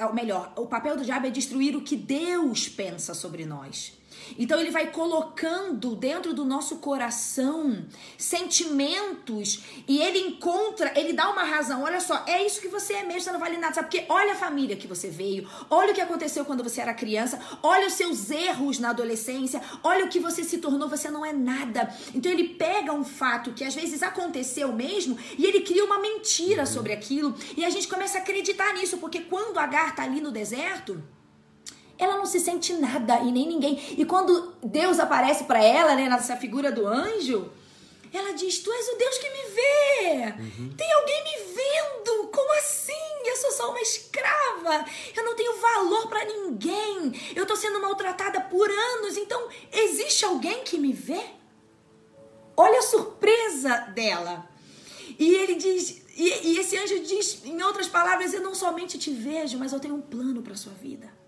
Ou 0.08 0.14
melhor, 0.14 0.54
o 0.56 0.66
papel 0.66 0.98
do 0.98 1.04
diabo 1.04 1.28
é 1.28 1.30
destruir 1.30 1.76
o 1.76 1.82
que 1.82 1.96
Deus 1.96 2.68
pensa 2.68 3.14
sobre 3.14 3.46
nós. 3.46 3.99
Então 4.38 4.60
ele 4.60 4.72
vai 4.72 4.92
colocando 4.92 5.96
dentro 5.96 6.34
do 6.34 6.44
nosso 6.44 6.78
coração 6.78 7.86
sentimentos 8.18 9.64
e 9.88 10.00
ele 10.02 10.20
encontra, 10.20 10.92
ele 11.00 11.14
dá 11.14 11.30
uma 11.30 11.44
razão. 11.44 11.84
Olha 11.84 12.00
só, 12.00 12.24
é 12.28 12.46
isso 12.46 12.62
que 12.62 12.68
você 12.68 12.94
é 12.94 13.04
mesmo, 13.04 13.22
você 13.22 13.32
não 13.32 13.40
vale 13.40 13.58
nada. 13.58 13.76
Sabe 13.76 13.90
porque 13.90 14.06
olha 14.10 14.34
a 14.34 14.36
família 14.36 14.76
que 14.76 14.88
você 14.88 15.10
veio, 15.10 15.48
olha 15.70 15.92
o 15.92 15.96
que 15.96 16.02
aconteceu 16.02 16.44
quando 16.46 16.64
você 16.64 16.82
era 16.82 16.94
criança, 16.94 17.40
olha 17.62 17.88
os 17.88 17.94
seus 17.94 18.30
erros 18.30 18.80
na 18.80 18.90
adolescência, 18.90 19.62
olha 19.84 20.06
o 20.06 20.10
que 20.10 20.20
você 20.20 20.44
se 20.44 20.58
tornou, 20.58 20.90
você 20.90 21.10
não 21.10 21.26
é 21.26 21.32
nada. 21.32 21.94
Então 22.14 22.32
ele 22.32 22.50
pega 22.50 22.94
um 22.94 23.04
fato 23.04 23.54
que 23.54 23.64
às 23.64 23.76
vezes 23.76 24.02
aconteceu 24.04 24.72
mesmo 24.74 25.18
e 25.38 25.46
ele 25.46 25.62
cria 25.62 25.86
uma 25.86 26.00
mentira 26.00 26.66
sobre 26.66 26.94
aquilo 26.94 27.36
e 27.56 27.64
a 27.64 27.70
gente 27.70 27.88
começa 27.88 28.18
a 28.18 28.22
acreditar 28.22 28.74
nisso, 28.74 28.98
porque 28.98 29.22
quando 29.22 29.60
Agar 29.60 29.96
tá 29.96 30.04
ali 30.04 30.22
no 30.22 30.32
deserto, 30.32 31.04
ela 32.00 32.18
não 32.18 32.26
se 32.26 32.40
sente 32.40 32.74
nada 32.74 33.20
e 33.20 33.32
nem 33.32 33.46
ninguém. 33.46 33.78
E 33.98 34.06
quando 34.06 34.56
Deus 34.64 35.00
aparece 35.00 35.44
para 35.44 35.62
ela, 35.62 35.96
né, 35.96 36.08
nessa 36.08 36.38
figura 36.38 36.72
do 36.72 36.88
anjo, 36.88 37.52
ela 38.14 38.32
diz: 38.34 38.60
Tu 38.60 38.72
és 38.72 38.88
o 38.88 38.98
Deus 38.98 39.18
que 39.18 39.30
me 39.30 39.44
vê. 39.50 40.42
Uhum. 40.42 40.74
Tem 40.76 40.92
alguém 40.94 41.24
me 41.24 41.54
vendo? 41.54 42.28
Como 42.30 42.54
assim? 42.58 42.94
Eu 43.26 43.36
sou 43.36 43.52
só 43.52 43.70
uma 43.70 43.82
escrava. 43.82 44.86
Eu 45.16 45.26
não 45.26 45.36
tenho 45.36 45.60
valor 45.60 46.08
para 46.08 46.24
ninguém. 46.24 47.14
Eu 47.36 47.46
tô 47.46 47.56
sendo 47.56 47.82
maltratada 47.82 48.42
por 48.42 48.70
anos. 48.70 49.18
Então, 49.18 49.50
existe 49.72 50.24
alguém 50.24 50.64
que 50.64 50.78
me 50.78 50.94
vê? 50.94 51.22
Olha 52.56 52.80
a 52.80 52.84
surpresa 52.84 53.78
dela. 53.94 54.50
E 55.18 55.36
ele 55.36 55.56
diz, 55.56 56.02
e, 56.16 56.48
e 56.48 56.60
esse 56.60 56.78
anjo 56.78 57.00
diz, 57.00 57.44
em 57.46 57.62
outras 57.62 57.88
palavras, 57.88 58.34
eu 58.34 58.42
não 58.42 58.56
somente 58.56 58.98
te 58.98 59.12
vejo, 59.12 59.58
mas 59.58 59.74
eu 59.74 59.80
tenho 59.80 59.96
um 59.96 60.02
plano 60.02 60.42
para 60.42 60.56
sua 60.56 60.74
vida. 60.74 61.19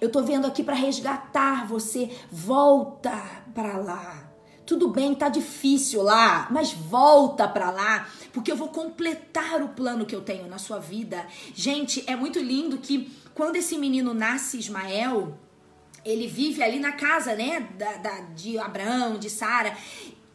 Eu 0.00 0.10
tô 0.10 0.22
vendo 0.22 0.46
aqui 0.46 0.62
para 0.62 0.74
resgatar 0.74 1.66
você. 1.66 2.10
Volta 2.30 3.12
para 3.54 3.76
lá. 3.78 4.26
Tudo 4.66 4.88
bem, 4.88 5.14
tá 5.14 5.28
difícil 5.28 6.02
lá, 6.02 6.48
mas 6.50 6.72
volta 6.72 7.46
para 7.46 7.70
lá, 7.70 8.08
porque 8.32 8.50
eu 8.50 8.56
vou 8.56 8.68
completar 8.68 9.62
o 9.62 9.68
plano 9.68 10.04
que 10.04 10.14
eu 10.14 10.22
tenho 10.22 10.48
na 10.48 10.58
sua 10.58 10.80
vida. 10.80 11.24
Gente, 11.54 12.02
é 12.08 12.16
muito 12.16 12.40
lindo 12.40 12.78
que 12.78 13.12
quando 13.32 13.54
esse 13.54 13.78
menino 13.78 14.12
nasce, 14.12 14.58
Ismael, 14.58 15.38
ele 16.04 16.26
vive 16.26 16.64
ali 16.64 16.80
na 16.80 16.92
casa, 16.92 17.36
né, 17.36 17.68
da, 17.76 17.96
da 17.98 18.20
de 18.34 18.58
Abraão, 18.58 19.18
de 19.18 19.30
Sara, 19.30 19.76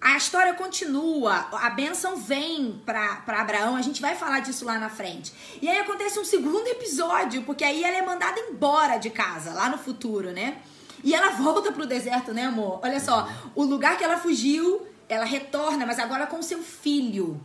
a 0.01 0.17
história 0.17 0.55
continua, 0.55 1.47
a 1.51 1.69
bênção 1.69 2.17
vem 2.17 2.81
para 2.83 3.21
Abraão, 3.27 3.75
a 3.75 3.83
gente 3.83 4.01
vai 4.01 4.15
falar 4.15 4.39
disso 4.39 4.65
lá 4.65 4.79
na 4.79 4.89
frente. 4.89 5.31
E 5.61 5.69
aí 5.69 5.77
acontece 5.77 6.19
um 6.19 6.25
segundo 6.25 6.65
episódio, 6.67 7.43
porque 7.43 7.63
aí 7.63 7.83
ela 7.83 7.97
é 7.97 8.01
mandada 8.01 8.39
embora 8.39 8.97
de 8.97 9.11
casa, 9.11 9.53
lá 9.53 9.69
no 9.69 9.77
futuro, 9.77 10.31
né? 10.31 10.57
E 11.03 11.13
ela 11.13 11.31
volta 11.33 11.71
pro 11.71 11.85
deserto, 11.85 12.33
né, 12.33 12.45
amor? 12.45 12.79
Olha 12.81 12.99
só, 12.99 13.29
o 13.53 13.63
lugar 13.63 13.95
que 13.95 14.03
ela 14.03 14.17
fugiu, 14.17 14.87
ela 15.07 15.25
retorna, 15.25 15.85
mas 15.85 15.99
agora 15.99 16.25
com 16.25 16.41
seu 16.41 16.63
filho. 16.63 17.39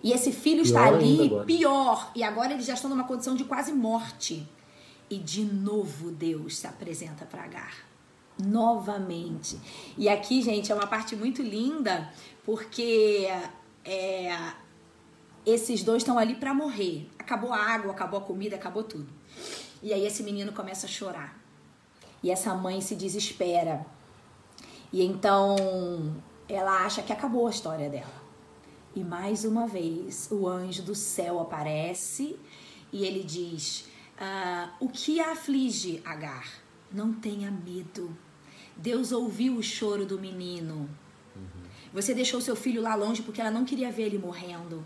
E 0.00 0.12
esse 0.12 0.30
filho 0.30 0.62
está 0.62 0.84
Pior 0.84 0.94
ali, 0.94 1.44
pior. 1.46 2.12
E 2.14 2.22
agora 2.22 2.52
eles 2.52 2.66
já 2.66 2.74
estão 2.74 2.90
numa 2.90 3.04
condição 3.04 3.34
de 3.34 3.44
quase 3.44 3.72
morte. 3.72 4.48
E 5.10 5.18
de 5.18 5.44
novo 5.44 6.10
Deus 6.10 6.58
se 6.58 6.66
apresenta 6.66 7.24
para 7.24 7.42
Agar. 7.42 7.91
Novamente. 8.38 9.58
E 9.96 10.08
aqui, 10.08 10.42
gente, 10.42 10.72
é 10.72 10.74
uma 10.74 10.86
parte 10.86 11.14
muito 11.14 11.42
linda, 11.42 12.12
porque 12.44 13.28
é, 13.84 14.52
esses 15.44 15.82
dois 15.82 16.02
estão 16.02 16.18
ali 16.18 16.34
para 16.34 16.54
morrer. 16.54 17.08
Acabou 17.18 17.52
a 17.52 17.58
água, 17.58 17.92
acabou 17.92 18.20
a 18.20 18.22
comida, 18.22 18.56
acabou 18.56 18.82
tudo. 18.82 19.08
E 19.82 19.92
aí 19.92 20.06
esse 20.06 20.22
menino 20.22 20.52
começa 20.52 20.86
a 20.86 20.88
chorar. 20.88 21.38
E 22.22 22.30
essa 22.30 22.54
mãe 22.54 22.80
se 22.80 22.94
desespera. 22.94 23.84
E 24.92 25.04
então 25.04 25.56
ela 26.48 26.84
acha 26.84 27.02
que 27.02 27.12
acabou 27.12 27.46
a 27.46 27.50
história 27.50 27.88
dela. 27.88 28.22
E 28.94 29.02
mais 29.02 29.44
uma 29.44 29.66
vez 29.66 30.28
o 30.30 30.46
anjo 30.46 30.82
do 30.82 30.94
céu 30.94 31.40
aparece 31.40 32.38
e 32.92 33.04
ele 33.04 33.24
diz: 33.24 33.88
ah, 34.20 34.70
O 34.78 34.88
que 34.88 35.18
a 35.18 35.32
aflige, 35.32 36.02
Agar? 36.04 36.61
Não 36.92 37.12
tenha 37.12 37.50
medo. 37.50 38.16
Deus 38.76 39.12
ouviu 39.12 39.56
o 39.56 39.62
choro 39.62 40.04
do 40.04 40.18
menino. 40.18 40.88
Você 41.92 42.14
deixou 42.14 42.40
seu 42.40 42.56
filho 42.56 42.80
lá 42.80 42.94
longe 42.94 43.22
porque 43.22 43.40
ela 43.40 43.50
não 43.50 43.64
queria 43.64 43.90
ver 43.92 44.04
ele 44.04 44.18
morrendo. 44.18 44.84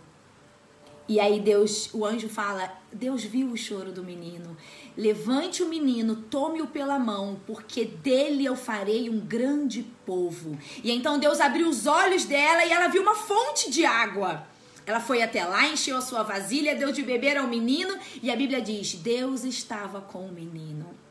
E 1.09 1.21
aí 1.21 1.38
Deus, 1.40 1.88
o 1.95 2.05
anjo 2.05 2.29
fala: 2.29 2.73
Deus 2.92 3.23
viu 3.23 3.49
o 3.49 3.57
choro 3.57 3.92
do 3.92 4.03
menino. 4.03 4.57
Levante 4.97 5.62
o 5.62 5.69
menino, 5.69 6.16
tome-o 6.16 6.66
pela 6.66 6.99
mão, 6.99 7.38
porque 7.47 7.85
dele 7.85 8.45
eu 8.45 8.57
farei 8.57 9.09
um 9.09 9.21
grande 9.21 9.85
povo. 10.05 10.59
E 10.83 10.90
então 10.90 11.19
Deus 11.19 11.40
abriu 11.40 11.69
os 11.69 11.87
olhos 11.87 12.25
dela 12.25 12.64
e 12.64 12.73
ela 12.73 12.88
viu 12.88 13.03
uma 13.03 13.14
fonte 13.14 13.71
de 13.71 13.85
água. 13.85 14.47
Ela 14.85 15.01
foi 15.01 15.23
até 15.23 15.45
lá, 15.45 15.69
encheu 15.69 15.97
a 15.97 16.01
sua 16.01 16.23
vasilha, 16.23 16.75
deu 16.75 16.92
de 16.92 17.03
beber 17.03 17.37
ao 17.37 17.47
menino, 17.47 17.97
e 18.21 18.31
a 18.31 18.37
Bíblia 18.37 18.61
diz: 18.61 18.95
Deus 18.95 19.45
estava 19.45 20.01
com 20.01 20.27
o 20.27 20.33
menino. 20.33 21.06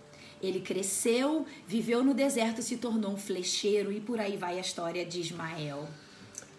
Ele 0.46 0.60
cresceu, 0.62 1.46
viveu 1.68 2.04
no 2.04 2.14
deserto, 2.14 2.62
se 2.62 2.78
tornou 2.78 3.12
um 3.12 3.18
flecheiro, 3.18 3.92
e 3.92 4.00
por 4.00 4.20
aí 4.20 4.38
vai 4.38 4.58
a 4.58 4.62
história 4.62 5.06
de 5.06 5.20
Ismael. 5.20 5.88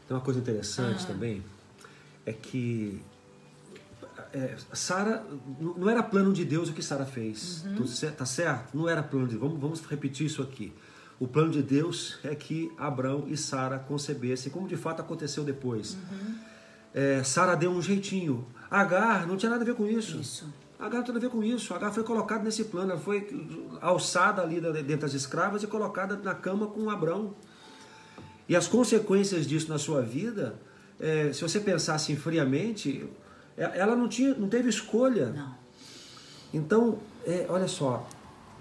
Tem 0.06 0.16
uma 0.16 0.22
coisa 0.22 0.40
interessante 0.40 1.04
Ah. 1.04 1.06
também, 1.06 1.42
é 2.24 2.32
que 2.32 3.00
é, 4.32 4.56
Sara, 4.72 5.24
não 5.58 5.88
era 5.88 6.02
plano 6.02 6.32
de 6.32 6.44
Deus 6.44 6.68
o 6.68 6.72
que 6.72 6.82
Sara 6.82 7.06
fez. 7.06 7.64
Uhum. 7.64 7.74
Tudo 7.76 8.10
tá 8.12 8.26
certo? 8.26 8.76
Não 8.76 8.88
era 8.88 9.02
plano 9.02 9.26
de 9.26 9.32
Deus. 9.32 9.42
Vamos, 9.42 9.60
vamos 9.60 9.80
repetir 9.86 10.26
isso 10.26 10.42
aqui. 10.42 10.72
O 11.18 11.26
plano 11.26 11.50
de 11.50 11.62
Deus 11.62 12.18
é 12.22 12.34
que 12.34 12.70
Abraão 12.76 13.24
e 13.26 13.36
Sara 13.36 13.78
concebessem, 13.78 14.52
como 14.52 14.68
de 14.68 14.76
fato 14.76 15.00
aconteceu 15.00 15.44
depois. 15.44 15.94
Uhum. 15.94 16.34
É, 16.92 17.22
Sara 17.22 17.54
deu 17.54 17.70
um 17.70 17.80
jeitinho. 17.80 18.46
Agar 18.70 19.26
não 19.26 19.36
tinha 19.36 19.50
nada 19.50 19.62
a 19.62 19.66
ver 19.66 19.74
com 19.74 19.86
isso. 19.86 20.18
Isso. 20.18 20.52
Agar 20.78 20.98
não 20.98 21.04
tem 21.04 21.16
a 21.16 21.18
ver 21.18 21.30
com 21.30 21.42
isso. 21.42 21.72
Agar 21.74 21.90
foi 21.92 22.04
colocada 22.04 22.44
nesse 22.44 22.64
plano. 22.64 22.92
Ela 22.92 23.00
foi 23.00 23.28
alçada 23.80 24.42
ali 24.42 24.60
dentro 24.60 24.98
das 25.02 25.14
escravas 25.14 25.62
e 25.62 25.66
colocada 25.66 26.16
na 26.16 26.34
cama 26.34 26.66
com 26.66 26.90
Abraão. 26.90 27.34
E 28.48 28.54
as 28.54 28.68
consequências 28.68 29.46
disso 29.46 29.68
na 29.68 29.78
sua 29.78 30.02
vida, 30.02 30.54
é, 31.00 31.32
se 31.32 31.42
você 31.42 31.58
pensasse 31.58 32.14
friamente, 32.14 33.08
é- 33.56 33.78
ela 33.78 33.96
não, 33.96 34.08
tinha, 34.08 34.34
não 34.34 34.48
teve 34.48 34.68
escolha. 34.68 35.30
Não. 35.30 35.54
Então, 36.52 36.98
é, 37.26 37.46
olha 37.48 37.66
só, 37.66 38.06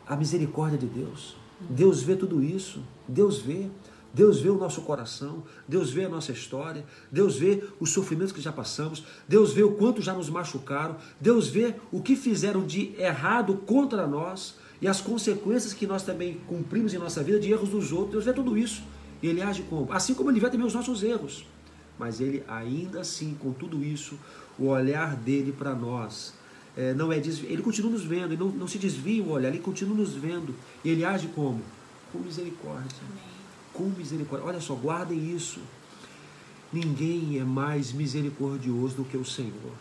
a 0.08 0.16
misericórdia 0.16 0.78
de 0.78 0.88
Deus. 0.88 1.36
Deus 1.60 2.02
vê 2.02 2.16
tudo 2.16 2.42
isso. 2.42 2.84
Deus 3.08 3.40
vê. 3.40 3.70
Deus 4.16 4.40
vê 4.40 4.50
o 4.50 4.58
nosso 4.58 4.82
coração. 4.82 5.44
Deus 5.68 5.92
vê 5.92 6.06
a 6.06 6.10
nossa 6.10 6.32
história. 6.32 6.86
Deus 7.12 7.36
vê 7.36 7.62
os 7.82 7.90
sofrimentos 7.90 8.32
que 8.32 8.40
já 8.40 8.52
passamos. 8.52 9.04
Deus 9.28 9.52
vê 9.52 9.62
o 9.62 9.74
quanto 9.74 10.02
já 10.02 10.14
nos 10.14 10.30
machucaram. 10.30 10.96
Deus 11.20 11.50
vê 11.50 11.76
o 11.92 12.02
que 12.02 12.16
fizeram 12.16 12.66
de 12.66 12.96
errado 12.98 13.56
contra 13.66 14.08
nós 14.08 14.56
e 14.82 14.88
as 14.88 15.02
consequências 15.02 15.74
que 15.74 15.86
nós 15.86 16.02
também 16.02 16.40
cumprimos 16.48 16.94
em 16.94 16.98
nossa 16.98 17.22
vida 17.22 17.42
de 17.42 17.52
erros 17.52 17.68
dos 17.68 17.92
outros. 17.92 18.12
Deus 18.12 18.26
vê 18.26 18.32
tudo 18.32 18.58
isso. 18.58 18.84
E 19.22 19.28
Ele 19.28 19.42
age 19.42 19.64
como? 19.64 19.92
Assim 19.92 20.14
como 20.14 20.32
Ele 20.32 20.40
vê 20.40 20.50
também 20.50 20.66
os 20.66 20.74
nossos 20.74 21.04
erros. 21.04 21.46
Mas 22.00 22.22
Ele, 22.22 22.42
ainda 22.48 23.02
assim, 23.02 23.36
com 23.38 23.52
tudo 23.52 23.84
isso, 23.84 24.18
o 24.58 24.68
olhar 24.68 25.18
dele 25.18 25.52
para 25.52 25.76
nós 25.76 26.34
é, 26.78 26.94
não 26.94 27.12
é 27.12 27.20
desvi... 27.20 27.48
ele 27.48 27.62
continua 27.62 27.92
nos 27.92 28.04
vendo, 28.04 28.34
ele 28.34 28.38
não, 28.38 28.50
não 28.50 28.68
se 28.68 28.78
desvia 28.78 29.24
o 29.24 29.32
olhar, 29.32 29.50
ele 29.50 29.60
continua 29.60 29.96
nos 29.96 30.14
vendo. 30.14 30.56
E 30.86 30.90
ele 30.90 31.04
age 31.04 31.28
como? 31.36 31.62
Com 32.14 32.20
misericórdia. 32.20 32.98
Com 33.76 33.86
misericórdia. 33.86 34.48
Olha 34.48 34.62
só, 34.62 34.74
guardem 34.74 35.36
isso. 35.36 35.60
Ninguém 36.72 37.38
é 37.40 37.44
mais 37.44 37.92
misericordioso 37.92 38.96
do 38.96 39.06
que 39.06 39.18
o 39.18 39.26
Senhor. 39.26 39.74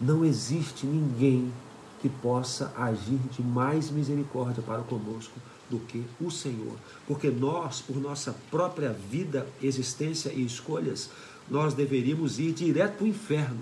Não 0.00 0.24
existe 0.24 0.86
ninguém 0.86 1.52
que 2.00 2.08
possa 2.08 2.72
agir 2.76 3.18
de 3.30 3.42
mais 3.42 3.90
misericórdia 3.90 4.62
para 4.62 4.82
conosco 4.82 5.34
do 5.68 5.78
que 5.80 6.04
o 6.20 6.30
Senhor. 6.30 6.76
Porque 7.06 7.30
nós, 7.30 7.80
por 7.80 7.96
nossa 7.96 8.34
própria 8.50 8.92
vida, 8.92 9.46
existência 9.62 10.32
e 10.32 10.44
escolhas, 10.44 11.10
nós 11.50 11.74
deveríamos 11.74 12.38
ir 12.38 12.52
direto 12.52 12.98
para 12.98 13.04
o 13.04 13.08
inferno. 13.08 13.60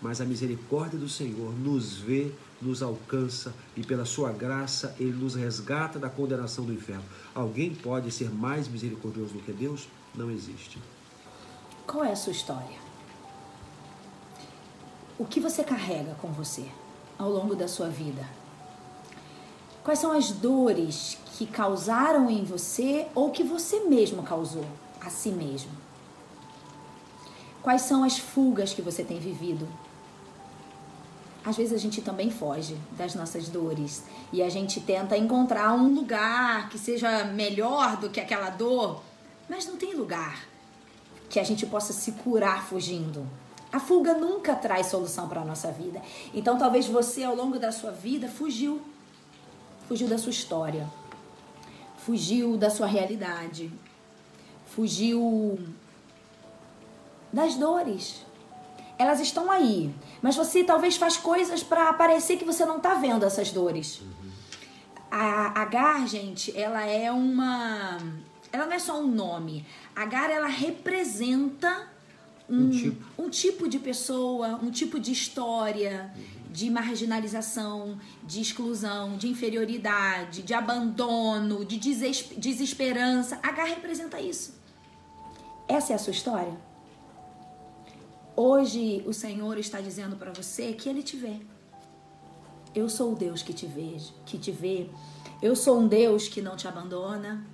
Mas 0.00 0.20
a 0.20 0.24
misericórdia 0.24 0.98
do 0.98 1.08
Senhor 1.08 1.52
nos 1.58 1.96
vê, 1.96 2.30
nos 2.60 2.82
alcança 2.82 3.54
e 3.76 3.82
pela 3.82 4.04
sua 4.04 4.32
graça 4.32 4.94
ele 4.98 5.12
nos 5.12 5.34
resgata 5.34 5.98
da 5.98 6.08
condenação 6.08 6.64
do 6.64 6.72
inferno. 6.72 7.04
Alguém 7.34 7.74
pode 7.74 8.10
ser 8.10 8.30
mais 8.30 8.68
misericordioso 8.68 9.34
do 9.34 9.40
que 9.40 9.52
Deus? 9.52 9.88
Não 10.14 10.30
existe. 10.30 10.78
Qual 11.86 12.04
é 12.04 12.12
a 12.12 12.16
sua 12.16 12.32
história? 12.32 12.78
O 15.18 15.24
que 15.24 15.40
você 15.40 15.62
carrega 15.62 16.14
com 16.20 16.28
você 16.28 16.64
ao 17.18 17.30
longo 17.30 17.54
da 17.54 17.68
sua 17.68 17.88
vida? 17.88 18.26
Quais 19.82 19.98
são 19.98 20.12
as 20.12 20.30
dores 20.30 21.16
que 21.36 21.46
causaram 21.46 22.28
em 22.28 22.44
você 22.44 23.06
ou 23.14 23.30
que 23.30 23.44
você 23.44 23.80
mesmo 23.84 24.22
causou 24.22 24.66
a 25.00 25.08
si 25.08 25.30
mesmo? 25.30 25.70
Quais 27.62 27.82
são 27.82 28.02
as 28.04 28.18
fugas 28.18 28.74
que 28.74 28.82
você 28.82 29.04
tem 29.04 29.18
vivido? 29.18 29.68
Às 31.46 31.56
vezes 31.56 31.72
a 31.72 31.78
gente 31.78 32.02
também 32.02 32.28
foge 32.28 32.76
das 32.98 33.14
nossas 33.14 33.48
dores 33.48 34.02
e 34.32 34.42
a 34.42 34.48
gente 34.48 34.80
tenta 34.80 35.16
encontrar 35.16 35.72
um 35.74 35.94
lugar 35.94 36.68
que 36.68 36.76
seja 36.76 37.22
melhor 37.22 37.98
do 37.98 38.10
que 38.10 38.18
aquela 38.18 38.50
dor, 38.50 39.00
mas 39.48 39.64
não 39.64 39.76
tem 39.76 39.94
lugar 39.94 40.44
que 41.30 41.38
a 41.38 41.44
gente 41.44 41.64
possa 41.64 41.92
se 41.92 42.10
curar 42.10 42.66
fugindo. 42.66 43.24
A 43.72 43.78
fuga 43.78 44.14
nunca 44.14 44.56
traz 44.56 44.88
solução 44.88 45.28
para 45.28 45.42
a 45.42 45.44
nossa 45.44 45.70
vida. 45.70 46.02
Então 46.34 46.58
talvez 46.58 46.88
você 46.88 47.22
ao 47.22 47.36
longo 47.36 47.60
da 47.60 47.70
sua 47.70 47.92
vida 47.92 48.26
fugiu. 48.26 48.82
Fugiu 49.86 50.08
da 50.08 50.18
sua 50.18 50.30
história. 50.30 50.90
Fugiu 51.98 52.56
da 52.56 52.70
sua 52.70 52.88
realidade. 52.88 53.70
Fugiu 54.66 55.60
das 57.32 57.54
dores. 57.54 58.25
Elas 58.98 59.20
estão 59.20 59.50
aí, 59.50 59.94
mas 60.22 60.36
você 60.36 60.64
talvez 60.64 60.96
faz 60.96 61.16
coisas 61.18 61.62
para 61.62 61.92
parecer 61.92 62.36
que 62.38 62.44
você 62.44 62.64
não 62.64 62.80
tá 62.80 62.94
vendo 62.94 63.24
essas 63.26 63.50
dores. 63.52 64.00
A 65.10 65.60
Agar, 65.62 66.06
gente, 66.08 66.56
ela 66.56 66.84
é 66.84 67.10
uma. 67.12 67.98
Ela 68.52 68.66
não 68.66 68.72
é 68.72 68.78
só 68.78 68.98
um 69.00 69.06
nome. 69.06 69.66
Agar, 69.94 70.30
ela 70.30 70.46
representa 70.48 71.88
um, 72.48 72.66
Um 72.66 72.70
tipo. 72.70 73.22
um 73.22 73.28
tipo 73.28 73.68
de 73.68 73.78
pessoa, 73.78 74.58
um 74.62 74.70
tipo 74.70 74.98
de 74.98 75.12
história, 75.12 76.10
de 76.50 76.70
marginalização, 76.70 77.98
de 78.22 78.40
exclusão, 78.40 79.16
de 79.16 79.28
inferioridade, 79.28 80.42
de 80.42 80.54
abandono, 80.54 81.64
de 81.64 81.76
deses- 81.76 82.30
desesperança. 82.36 83.38
Agar 83.42 83.64
representa 83.66 84.20
isso. 84.20 84.54
Essa 85.68 85.92
é 85.92 85.96
a 85.96 85.98
sua 85.98 86.12
história? 86.12 86.56
Hoje 88.38 89.02
o 89.06 89.14
Senhor 89.14 89.56
está 89.56 89.80
dizendo 89.80 90.14
para 90.14 90.30
você 90.30 90.74
que 90.74 90.90
ele 90.90 91.02
te 91.02 91.16
vê. 91.16 91.40
Eu 92.74 92.86
sou 92.86 93.12
o 93.12 93.16
Deus 93.16 93.42
que 93.42 93.54
te 93.54 93.64
vejo, 93.64 94.12
que 94.26 94.36
te 94.36 94.52
vê. 94.52 94.90
Eu 95.40 95.56
sou 95.56 95.80
um 95.80 95.88
Deus 95.88 96.28
que 96.28 96.42
não 96.42 96.54
te 96.54 96.68
abandona. 96.68 97.46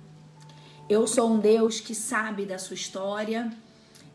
Eu 0.89 1.07
sou 1.07 1.31
um 1.31 1.39
Deus 1.39 1.79
que 1.79 1.95
sabe 1.95 2.45
da 2.45 2.59
sua 2.59 2.73
história 2.73 3.49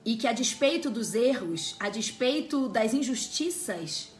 e 0.05 0.17
que 0.17 0.27
a 0.27 0.33
despeito 0.35 0.91
dos 0.91 1.15
erros, 1.15 1.75
a 1.81 1.89
despeito 1.89 2.69
das 2.69 2.93
injustiças, 2.93 4.11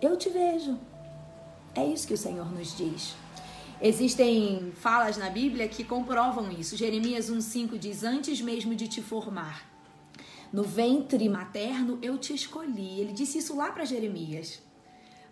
eu 0.00 0.16
te 0.16 0.30
vejo. 0.30 0.78
É 1.74 1.84
isso 1.84 2.06
que 2.08 2.14
o 2.14 2.18
Senhor 2.18 2.50
nos 2.50 2.74
diz. 2.74 3.14
Existem 3.82 4.72
falas 4.80 5.18
na 5.18 5.28
Bíblia 5.28 5.68
que 5.68 5.84
comprovam 5.84 6.50
isso. 6.50 6.74
Jeremias 6.74 7.28
1:5 7.28 7.78
diz: 7.78 8.02
"Antes 8.02 8.40
mesmo 8.40 8.74
de 8.74 8.88
te 8.88 9.02
formar, 9.02 9.75
no 10.52 10.62
ventre 10.62 11.28
materno 11.28 11.98
eu 12.02 12.18
te 12.18 12.34
escolhi". 12.34 13.00
Ele 13.00 13.12
disse 13.12 13.38
isso 13.38 13.56
lá 13.56 13.70
para 13.70 13.84
Jeremias. 13.84 14.60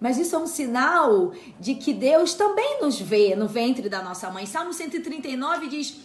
Mas 0.00 0.18
isso 0.18 0.36
é 0.36 0.38
um 0.38 0.46
sinal 0.46 1.32
de 1.58 1.74
que 1.76 1.92
Deus 1.92 2.34
também 2.34 2.80
nos 2.80 3.00
vê 3.00 3.34
no 3.34 3.48
ventre 3.48 3.88
da 3.88 4.02
nossa 4.02 4.30
mãe. 4.30 4.44
Salmo 4.44 4.72
139 4.72 5.68
diz: 5.68 5.96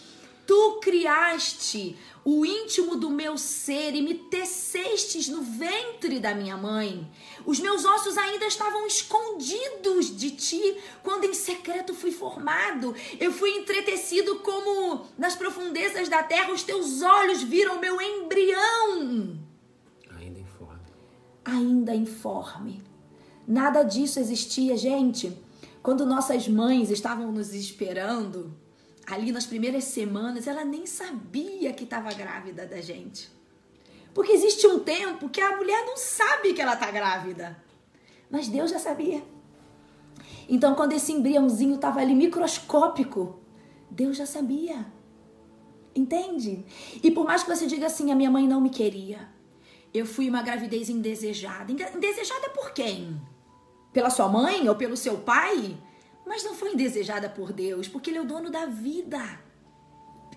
Tu 0.50 0.80
criaste 0.82 1.96
o 2.26 2.44
íntimo 2.44 2.96
do 2.96 3.12
meu 3.12 3.38
ser 3.38 3.94
e 3.94 4.02
me 4.02 4.16
tecestes 4.16 5.28
no 5.28 5.44
ventre 5.44 6.20
da 6.20 6.34
minha 6.34 6.58
mãe. 6.58 7.08
Os 7.46 7.60
meus 7.60 7.86
ossos 7.86 8.18
ainda 8.18 8.48
estavam 8.48 8.88
escondidos 8.88 10.18
de 10.18 10.32
ti 10.32 10.76
quando 11.04 11.26
em 11.26 11.36
secreto 11.36 11.94
fui 11.94 12.12
formado. 12.12 12.96
Eu 13.20 13.32
fui 13.32 13.52
entretecido 13.52 14.40
como 14.40 15.06
nas 15.20 15.36
profundezas 15.36 16.10
da 16.10 16.24
terra, 16.24 16.52
os 16.52 16.64
teus 16.64 17.04
olhos 17.04 17.44
viram 17.44 17.80
meu 17.80 18.02
embrião. 18.02 19.38
Ainda 20.18 20.40
informe. 20.40 20.80
Ainda 21.46 21.94
informe. 21.94 22.84
Nada 23.48 23.84
disso 23.84 24.20
existia, 24.20 24.76
gente. 24.76 25.32
Quando 25.84 26.08
nossas 26.08 26.48
mães 26.48 26.90
estavam 26.90 27.32
nos 27.32 27.54
esperando, 27.54 28.59
ali 29.10 29.32
nas 29.32 29.45
primeiras 29.45 29.86
semanas, 29.86 30.48
ela 30.48 30.63
nem 30.63 30.86
sabia 30.86 31.74
que 31.74 31.84
estava 31.84 32.13
grávida 32.13 32.65
da 32.65 32.82
gente. 32.82 33.30
Porque 34.13 34.32
existe 34.32 34.65
um 34.67 34.80
tempo 34.80 35.30
que 35.30 35.41
a 35.41 35.56
mulher 35.56 35.86
não 35.86 35.98
sabe 35.98 36.54
que 36.54 36.62
ela 36.62 36.74
está 36.74 36.91
grávida. 36.91 37.62
Mas 38.30 38.48
Deus 38.48 38.72
já 38.72 38.80
sabia. 38.80 39.24
Então, 40.48 40.76
quando 40.76 40.93
esse 40.93 41.12
embriãozinho 41.12 41.76
estava 41.76 42.00
ali 42.00 42.13
microscópico, 42.13 43.39
Deus 43.89 44.17
já 44.17 44.26
sabia. 44.26 44.86
Entende? 45.95 46.65
E 47.04 47.12
por 47.12 47.26
mais 47.26 47.43
que 47.43 47.54
você 47.54 47.67
diga 47.67 47.88
assim, 47.88 48.12
a 48.12 48.15
minha 48.15 48.32
mãe 48.32 48.48
não 48.48 48.62
me 48.62 48.69
queria. 48.69 49.30
Eu 49.93 50.06
fui 50.06 50.30
uma 50.30 50.41
gravidez 50.41 50.89
indesejada. 50.89 51.72
Indesejada 51.72 52.50
por 52.50 52.72
quem? 52.72 53.19
Pela 53.91 54.10
sua 54.10 54.28
mãe 54.28 54.67
ou 54.69 54.76
pelo 54.76 54.95
seu 54.95 55.17
pai? 55.17 55.78
Mas 56.30 56.44
não 56.44 56.54
foi 56.54 56.74
indesejada 56.74 57.28
por 57.28 57.52
Deus, 57.52 57.88
porque 57.88 58.12
Ele 58.12 58.20
é 58.20 58.22
o 58.22 58.26
dono 58.26 58.52
da 58.52 58.68
vida. 58.68 59.20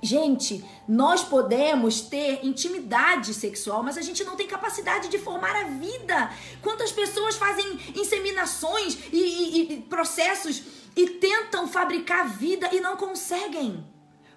Gente, 0.02 0.64
nós 0.88 1.22
podemos 1.22 2.00
ter 2.00 2.44
intimidade 2.44 3.34
sexual, 3.34 3.82
mas 3.82 3.98
a 3.98 4.00
gente 4.00 4.24
não 4.24 4.34
tem 4.34 4.48
capacidade 4.48 5.08
de 5.08 5.18
formar 5.18 5.54
a 5.54 5.64
vida. 5.64 6.32
Quantas 6.62 6.90
pessoas 6.90 7.36
fazem 7.36 7.78
inseminações 7.94 8.98
e, 9.12 9.16
e, 9.16 9.72
e 9.74 9.82
processos 9.82 10.62
e 10.96 11.08
tentam 11.08 11.68
fabricar 11.68 12.26
vida 12.26 12.74
e 12.74 12.80
não 12.80 12.96
conseguem? 12.96 13.86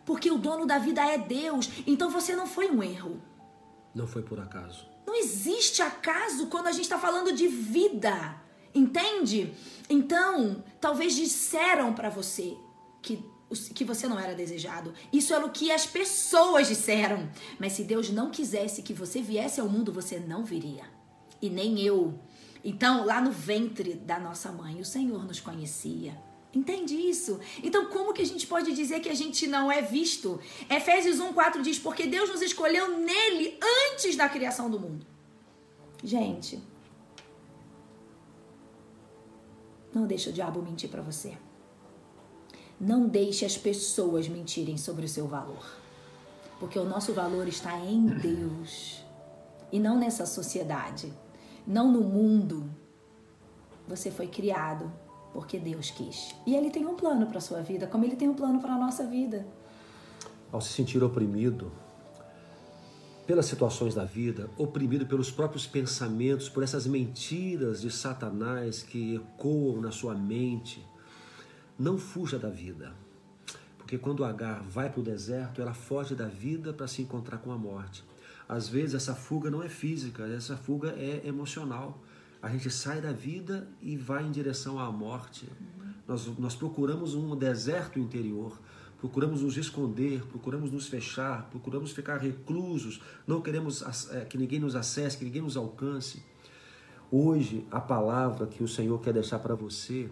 Porque 0.05 0.29
o 0.29 0.37
dono 0.37 0.67
da 0.67 0.77
vida 0.77 1.01
é 1.03 1.17
Deus. 1.17 1.69
Então 1.87 2.11
você 2.11 2.35
não 2.35 2.45
foi 2.45 2.69
um 2.69 2.83
erro. 2.83 3.19
Não 3.95 4.05
foi 4.05 4.21
por 4.21 4.39
acaso. 4.41 4.85
Não 5.07 5.15
existe 5.15 5.81
acaso 5.81 6.47
quando 6.47 6.67
a 6.67 6.71
gente 6.73 6.83
está 6.83 6.99
falando 6.99 7.31
de 7.31 7.47
vida. 7.47 8.43
Entende? 8.75 9.55
Então, 9.89 10.63
talvez 10.81 11.15
disseram 11.15 11.93
para 11.93 12.09
você 12.09 12.55
que 13.01 13.23
que 13.73 13.85
você 13.85 14.07
não 14.07 14.19
era 14.19 14.33
desejado. 14.33 14.93
Isso 15.13 15.33
era 15.33 15.45
o 15.45 15.51
que 15.51 15.71
as 15.71 15.85
pessoas 15.85 16.67
disseram. 16.67 17.29
Mas 17.59 17.73
se 17.73 17.83
Deus 17.83 18.09
não 18.09 18.31
quisesse 18.31 18.81
que 18.81 18.93
você 18.93 19.21
viesse 19.21 19.61
ao 19.61 19.69
mundo, 19.69 19.93
você 19.93 20.19
não 20.19 20.43
viria. 20.43 20.83
E 21.41 21.49
nem 21.49 21.79
eu. 21.79 22.19
Então, 22.63 23.05
lá 23.05 23.21
no 23.21 23.31
ventre 23.31 23.93
da 23.93 24.19
nossa 24.19 24.51
mãe, 24.51 24.81
o 24.81 24.85
Senhor 24.85 25.23
nos 25.25 25.39
conhecia. 25.39 26.17
Entende 26.53 26.95
isso? 26.95 27.39
Então, 27.61 27.87
como 27.87 28.13
que 28.13 28.21
a 28.21 28.25
gente 28.25 28.47
pode 28.47 28.73
dizer 28.73 29.01
que 29.01 29.09
a 29.09 29.13
gente 29.13 29.45
não 29.45 29.71
é 29.71 29.81
visto? 29.81 30.39
Efésios 30.69 31.19
1:4 31.19 31.61
diz: 31.61 31.77
"Porque 31.77 32.07
Deus 32.07 32.29
nos 32.29 32.41
escolheu 32.41 32.97
nele 32.97 33.59
antes 33.91 34.15
da 34.15 34.29
criação 34.29 34.69
do 34.69 34.79
mundo". 34.79 35.05
Gente, 36.01 36.59
Não 39.95 40.05
deixe 40.05 40.29
o 40.29 40.33
diabo 40.33 40.61
mentir 40.61 40.89
para 40.89 41.01
você. 41.01 41.37
Não 42.77 43.07
deixe 43.07 43.45
as 43.45 43.57
pessoas 43.57 44.27
mentirem 44.27 44.77
sobre 44.77 45.05
o 45.05 45.09
seu 45.09 45.25
valor. 45.25 45.65
Porque 46.59 46.77
o 46.77 46.83
nosso 46.83 47.13
valor 47.13 47.47
está 47.47 47.79
em 47.79 48.05
Deus 48.05 49.01
e 49.71 49.79
não 49.79 49.97
nessa 49.97 50.25
sociedade, 50.25 51.13
não 51.65 51.89
no 51.89 52.01
mundo. 52.01 52.69
Você 53.87 54.11
foi 54.11 54.27
criado 54.27 54.91
porque 55.31 55.57
Deus 55.57 55.91
quis. 55.91 56.35
E 56.45 56.55
ele 56.55 56.69
tem 56.69 56.85
um 56.85 56.95
plano 56.95 57.27
para 57.27 57.39
sua 57.39 57.61
vida, 57.61 57.87
como 57.87 58.03
ele 58.03 58.17
tem 58.17 58.27
um 58.27 58.35
plano 58.35 58.59
para 58.59 58.73
a 58.73 58.77
nossa 58.77 59.07
vida. 59.07 59.47
Ao 60.51 60.59
se 60.59 60.73
sentir 60.73 61.01
oprimido, 61.01 61.71
pelas 63.25 63.47
situações 63.47 63.95
da 63.95 64.05
vida, 64.05 64.49
oprimido 64.57 65.05
pelos 65.05 65.31
próprios 65.31 65.65
pensamentos, 65.65 66.47
por 66.47 66.63
essas 66.63 66.85
mentiras 66.85 67.81
de 67.81 67.89
Satanás 67.89 68.83
que 68.83 69.15
ecoam 69.15 69.81
na 69.81 69.91
sua 69.91 70.13
mente, 70.13 70.85
não 71.77 71.97
fuja 71.97 72.37
da 72.37 72.49
vida. 72.49 72.93
Porque 73.77 73.97
quando 73.97 74.23
Agar 74.23 74.61
vai 74.63 74.89
para 74.89 74.99
o 74.99 75.03
deserto, 75.03 75.61
ela 75.61 75.73
foge 75.73 76.15
da 76.15 76.27
vida 76.27 76.73
para 76.73 76.87
se 76.87 77.01
encontrar 77.01 77.37
com 77.37 77.51
a 77.51 77.57
morte. 77.57 78.03
Às 78.47 78.69
vezes 78.69 78.95
essa 78.95 79.15
fuga 79.15 79.49
não 79.49 79.63
é 79.63 79.69
física, 79.69 80.23
essa 80.27 80.55
fuga 80.55 80.89
é 80.89 81.21
emocional. 81.25 82.03
A 82.41 82.49
gente 82.49 82.69
sai 82.69 83.01
da 83.01 83.11
vida 83.11 83.67
e 83.81 83.97
vai 83.97 84.23
em 84.23 84.31
direção 84.31 84.79
à 84.79 84.91
morte. 84.91 85.47
Nós, 86.07 86.27
nós 86.37 86.55
procuramos 86.55 87.15
um 87.15 87.35
deserto 87.35 87.97
interior 87.99 88.59
procuramos 89.05 89.43
nos 89.43 89.55
esconder, 89.55 90.25
procuramos 90.25 90.71
nos 90.71 90.87
fechar, 90.87 91.47
procuramos 91.51 91.91
ficar 91.91 92.17
reclusos, 92.17 92.99
não 93.27 93.39
queremos 93.39 93.83
é, 94.11 94.25
que 94.25 94.35
ninguém 94.35 94.59
nos 94.59 94.75
acesse, 94.75 95.15
que 95.15 95.25
ninguém 95.25 95.43
nos 95.43 95.55
alcance. 95.55 96.23
Hoje, 97.11 97.67
a 97.69 97.79
palavra 97.79 98.47
que 98.47 98.63
o 98.63 98.67
Senhor 98.67 98.99
quer 98.99 99.13
deixar 99.13 99.37
para 99.37 99.53
você 99.53 100.09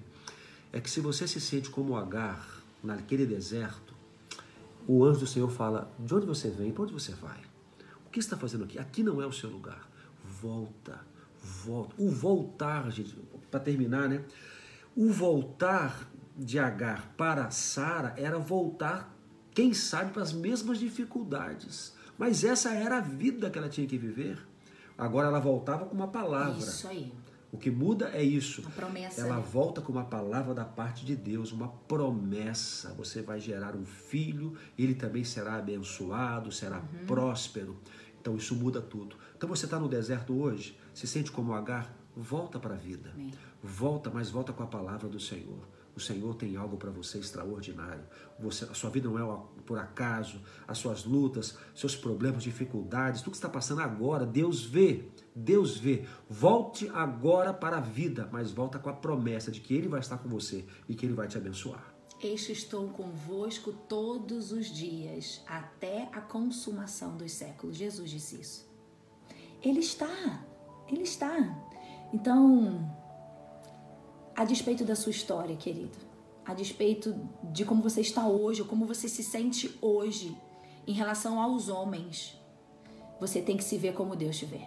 é 0.72 0.80
que 0.80 0.92
se 0.92 1.02
você 1.02 1.28
se 1.28 1.42
sente 1.42 1.72
como 1.72 1.96
Agar 1.96 2.48
naquele 2.84 3.26
deserto, 3.26 3.96
o 4.88 5.04
anjo 5.04 5.22
do 5.22 5.28
Senhor 5.28 5.50
fala: 5.50 5.92
De 5.98 6.14
onde 6.14 6.28
você 6.28 6.52
vem? 6.52 6.72
Para 6.72 6.84
onde 6.84 6.94
você 6.94 7.14
vai? 7.14 7.40
O 8.06 8.12
que 8.12 8.20
está 8.20 8.38
fazendo 8.38 8.64
aqui? 8.66 8.78
Aqui 8.78 9.02
não 9.02 9.20
é 9.20 9.26
o 9.26 9.34
seu 9.34 9.50
lugar. 9.50 9.90
Volta, 10.24 11.00
volta. 11.66 11.96
O 11.98 12.12
voltar, 12.12 12.92
gente, 12.92 13.18
para 13.50 13.60
terminar, 13.60 14.08
né? 14.08 14.24
O 14.96 15.12
voltar 15.12 16.08
de 16.36 16.60
Agar 16.60 17.14
para 17.16 17.50
Sara 17.52 18.14
era 18.18 18.38
voltar, 18.40 19.16
quem 19.54 19.74
sabe, 19.74 20.12
para 20.12 20.24
as 20.24 20.34
mesmas 20.34 20.80
dificuldades. 20.80 21.94
Mas 22.18 22.44
essa 22.44 22.74
era 22.74 22.98
a 22.98 23.02
vida 23.02 23.50
que 23.50 23.58
ela 23.58 23.70
tinha 23.70 23.88
que 23.88 23.98
viver. 23.98 24.38
Agora 24.98 25.28
ela 25.28 25.40
voltava 25.40 25.86
com 25.86 25.96
uma 25.96 26.08
palavra. 26.08 26.60
Isso 26.60 26.88
aí. 26.88 27.12
O 27.52 27.58
que 27.58 27.70
muda 27.70 28.10
é 28.10 28.24
isso. 28.24 28.62
Uma 28.62 28.72
promessa. 28.72 29.22
Ela 29.22 29.40
volta 29.40 29.80
com 29.80 29.92
uma 29.92 30.06
palavra 30.06 30.56
da 30.56 30.66
parte 30.66 31.06
de 31.06 31.16
Deus, 31.16 31.52
uma 31.52 31.68
promessa. 31.68 32.94
Você 32.96 33.22
vai 33.22 33.40
gerar 33.40 33.76
um 33.76 33.86
filho, 33.86 34.58
ele 34.76 34.96
também 34.96 35.24
será 35.24 35.58
abençoado, 35.58 36.52
será 36.52 36.78
uhum. 36.78 37.06
próspero. 37.06 37.78
Então 38.20 38.36
isso 38.36 38.56
muda 38.56 38.82
tudo. 38.82 39.16
Então 39.38 39.48
você 39.48 39.66
está 39.66 39.78
no 39.78 39.88
deserto 39.88 40.34
hoje, 40.34 40.76
se 40.96 41.06
sente 41.06 41.32
como 41.32 41.54
Agar, 41.54 41.94
volta 42.16 42.58
para 42.58 42.74
a 42.74 42.78
vida. 42.78 43.12
Amém. 43.14 43.32
Volta, 43.62 44.10
mas 44.10 44.32
volta 44.32 44.52
com 44.52 44.64
a 44.64 44.68
palavra 44.68 45.08
do 45.08 45.20
Senhor. 45.20 45.60
O 45.96 46.00
Senhor 46.00 46.34
tem 46.36 46.56
algo 46.56 46.76
para 46.76 46.90
você 46.90 47.20
extraordinário. 47.20 48.04
Você, 48.40 48.66
a 48.66 48.74
sua 48.74 48.90
vida 48.90 49.08
não 49.08 49.20
é 49.20 49.44
por 49.66 49.78
acaso, 49.78 50.42
as 50.68 50.78
suas 50.80 51.06
lutas, 51.06 51.58
seus 51.76 51.96
problemas, 51.96 52.44
dificuldades, 52.44 53.22
tudo 53.22 53.32
que 53.32 53.38
está 53.38 53.50
passando 53.50 53.82
agora, 53.82 54.26
Deus 54.26 54.64
vê. 54.64 55.06
Deus 55.36 55.78
vê. 55.78 56.06
Volte 56.30 56.90
agora 56.90 57.54
para 57.54 57.78
a 57.78 57.82
vida, 57.82 58.28
mas 58.32 58.52
volta 58.52 58.80
com 58.80 58.90
a 58.90 58.94
promessa 58.94 59.52
de 59.52 59.62
que 59.62 59.74
Ele 59.74 59.88
vai 59.88 60.00
estar 60.00 60.18
com 60.18 60.28
você 60.30 60.66
e 60.90 60.96
que 60.96 61.06
Ele 61.06 61.14
vai 61.14 61.28
te 61.28 61.38
abençoar. 61.38 61.94
Este 62.22 62.54
estou 62.54 62.88
convosco 62.88 63.74
todos 63.74 64.52
os 64.52 64.68
dias, 64.68 65.42
até 65.46 66.10
a 66.14 66.22
consumação 66.22 67.18
dos 67.18 67.34
séculos. 67.34 67.76
Jesus 67.76 68.10
disse 68.10 68.40
isso. 68.40 68.74
Ele 69.62 69.80
está. 69.80 70.46
Ele 70.88 71.04
está. 71.04 71.36
Então, 72.14 73.03
a 74.36 74.44
despeito 74.44 74.84
da 74.84 74.96
sua 74.96 75.12
história, 75.12 75.56
querido, 75.56 75.98
a 76.46 76.54
despeito 76.54 77.16
de 77.44 77.64
como 77.66 77.82
você 77.82 78.02
está 78.02 78.28
hoje, 78.28 78.62
ou 78.62 78.68
como 78.68 78.86
você 78.86 79.08
se 79.08 79.24
sente 79.24 79.78
hoje 79.82 80.36
em 80.86 80.94
relação 80.94 81.42
aos 81.42 81.70
homens, 81.70 82.40
você 83.20 83.42
tem 83.42 83.56
que 83.56 83.64
se 83.64 83.78
ver 83.78 83.94
como 83.94 84.16
Deus 84.16 84.38
te 84.38 84.46
vê. 84.46 84.62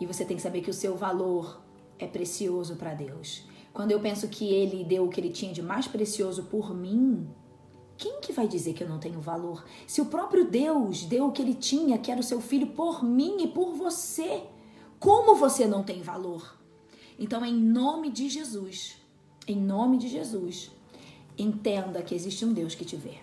E 0.00 0.06
você 0.06 0.24
tem 0.24 0.36
que 0.36 0.42
saber 0.42 0.62
que 0.62 0.70
o 0.70 0.74
seu 0.74 0.96
valor 0.96 1.62
é 1.98 2.06
precioso 2.06 2.76
para 2.76 2.94
Deus. 2.94 3.44
Quando 3.72 3.92
eu 3.92 4.00
penso 4.00 4.26
que 4.28 4.48
ele 4.52 4.82
deu 4.82 5.04
o 5.04 5.08
que 5.08 5.20
ele 5.20 5.30
tinha 5.30 5.52
de 5.52 5.62
mais 5.62 5.86
precioso 5.86 6.44
por 6.44 6.74
mim, 6.74 7.28
quem 7.96 8.20
que 8.20 8.32
vai 8.32 8.48
dizer 8.48 8.72
que 8.72 8.82
eu 8.82 8.88
não 8.88 8.98
tenho 8.98 9.20
valor? 9.20 9.64
Se 9.86 10.00
o 10.00 10.06
próprio 10.06 10.46
Deus 10.50 11.04
deu 11.04 11.26
o 11.26 11.32
que 11.32 11.42
ele 11.42 11.54
tinha, 11.54 11.98
que 11.98 12.10
era 12.10 12.20
o 12.20 12.24
seu 12.24 12.40
filho, 12.40 12.68
por 12.68 13.04
mim 13.04 13.42
e 13.42 13.48
por 13.48 13.74
você, 13.74 14.42
como 14.98 15.36
você 15.36 15.66
não 15.66 15.82
tem 15.84 16.02
valor? 16.02 16.59
Então, 17.20 17.44
em 17.44 17.54
nome 17.54 18.10
de 18.10 18.30
Jesus, 18.30 18.96
em 19.46 19.54
nome 19.54 19.98
de 19.98 20.08
Jesus, 20.08 20.70
entenda 21.36 22.02
que 22.02 22.14
existe 22.14 22.46
um 22.46 22.52
Deus 22.54 22.74
que 22.74 22.82
te 22.82 22.96
vê. 22.96 23.18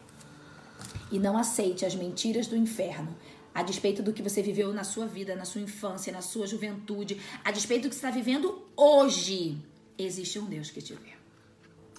E 1.12 1.18
não 1.18 1.36
aceite 1.36 1.84
as 1.84 1.96
mentiras 1.96 2.46
do 2.46 2.56
inferno, 2.56 3.18
a 3.56 3.64
despeito 3.64 4.04
do 4.04 4.14
que 4.14 4.22
você 4.22 4.44
viveu 4.44 4.72
na 4.72 4.84
sua 4.84 5.08
vida, 5.08 5.36
na 5.36 5.46
sua 5.46 5.62
infância, 5.62 6.14
na 6.14 6.22
sua 6.22 6.46
juventude, 6.46 7.20
a 7.44 7.52
despeito 7.52 7.88
do 7.88 7.90
que 7.90 7.96
está 7.96 8.12
vivendo 8.12 8.68
hoje, 8.76 9.60
existe 9.98 10.38
um 10.38 10.46
Deus 10.46 10.70
que 10.70 10.80
te 10.80 10.94
vê. 10.94 11.14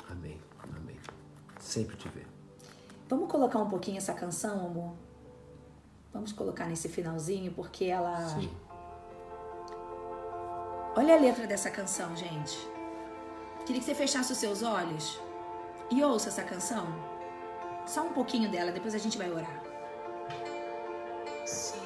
Amém, 0.09 0.39
amém. 0.63 0.97
Sempre 1.59 1.97
te 1.97 2.09
vê. 2.11 2.23
Vamos 3.09 3.29
colocar 3.29 3.59
um 3.59 3.69
pouquinho 3.69 3.97
essa 3.97 4.15
canção, 4.15 4.65
amor? 4.65 4.95
Vamos 6.13 6.31
colocar 6.33 6.69
nesse 6.69 6.89
finalzinho, 6.89 7.51
porque 7.53 7.87
ela. 7.87 8.39
Sim 8.39 8.68
Olha 10.99 11.15
a 11.15 11.21
letra 11.21 11.47
dessa 11.47 11.71
canção, 11.71 12.17
gente. 12.17 12.59
Queria 13.65 13.81
que 13.81 13.87
você 13.87 13.95
fechasse 13.95 14.33
os 14.33 14.39
seus 14.39 14.65
olhos 14.65 15.21
e 15.93 16.03
ouça 16.03 16.29
essa 16.29 16.43
canção. 16.43 16.89
Só 17.87 18.03
um 18.03 18.13
pouquinho 18.13 18.51
dela, 18.51 18.73
depois 18.73 18.97
a 18.97 18.99
gente 18.99 19.17
vai 19.17 19.31
orar. 19.31 19.63
Sim. 21.47 21.78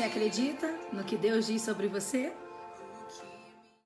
Você 0.00 0.06
acredita 0.06 0.74
no 0.94 1.04
que 1.04 1.14
Deus 1.14 1.46
diz 1.46 1.60
sobre 1.60 1.86
você? 1.86 2.32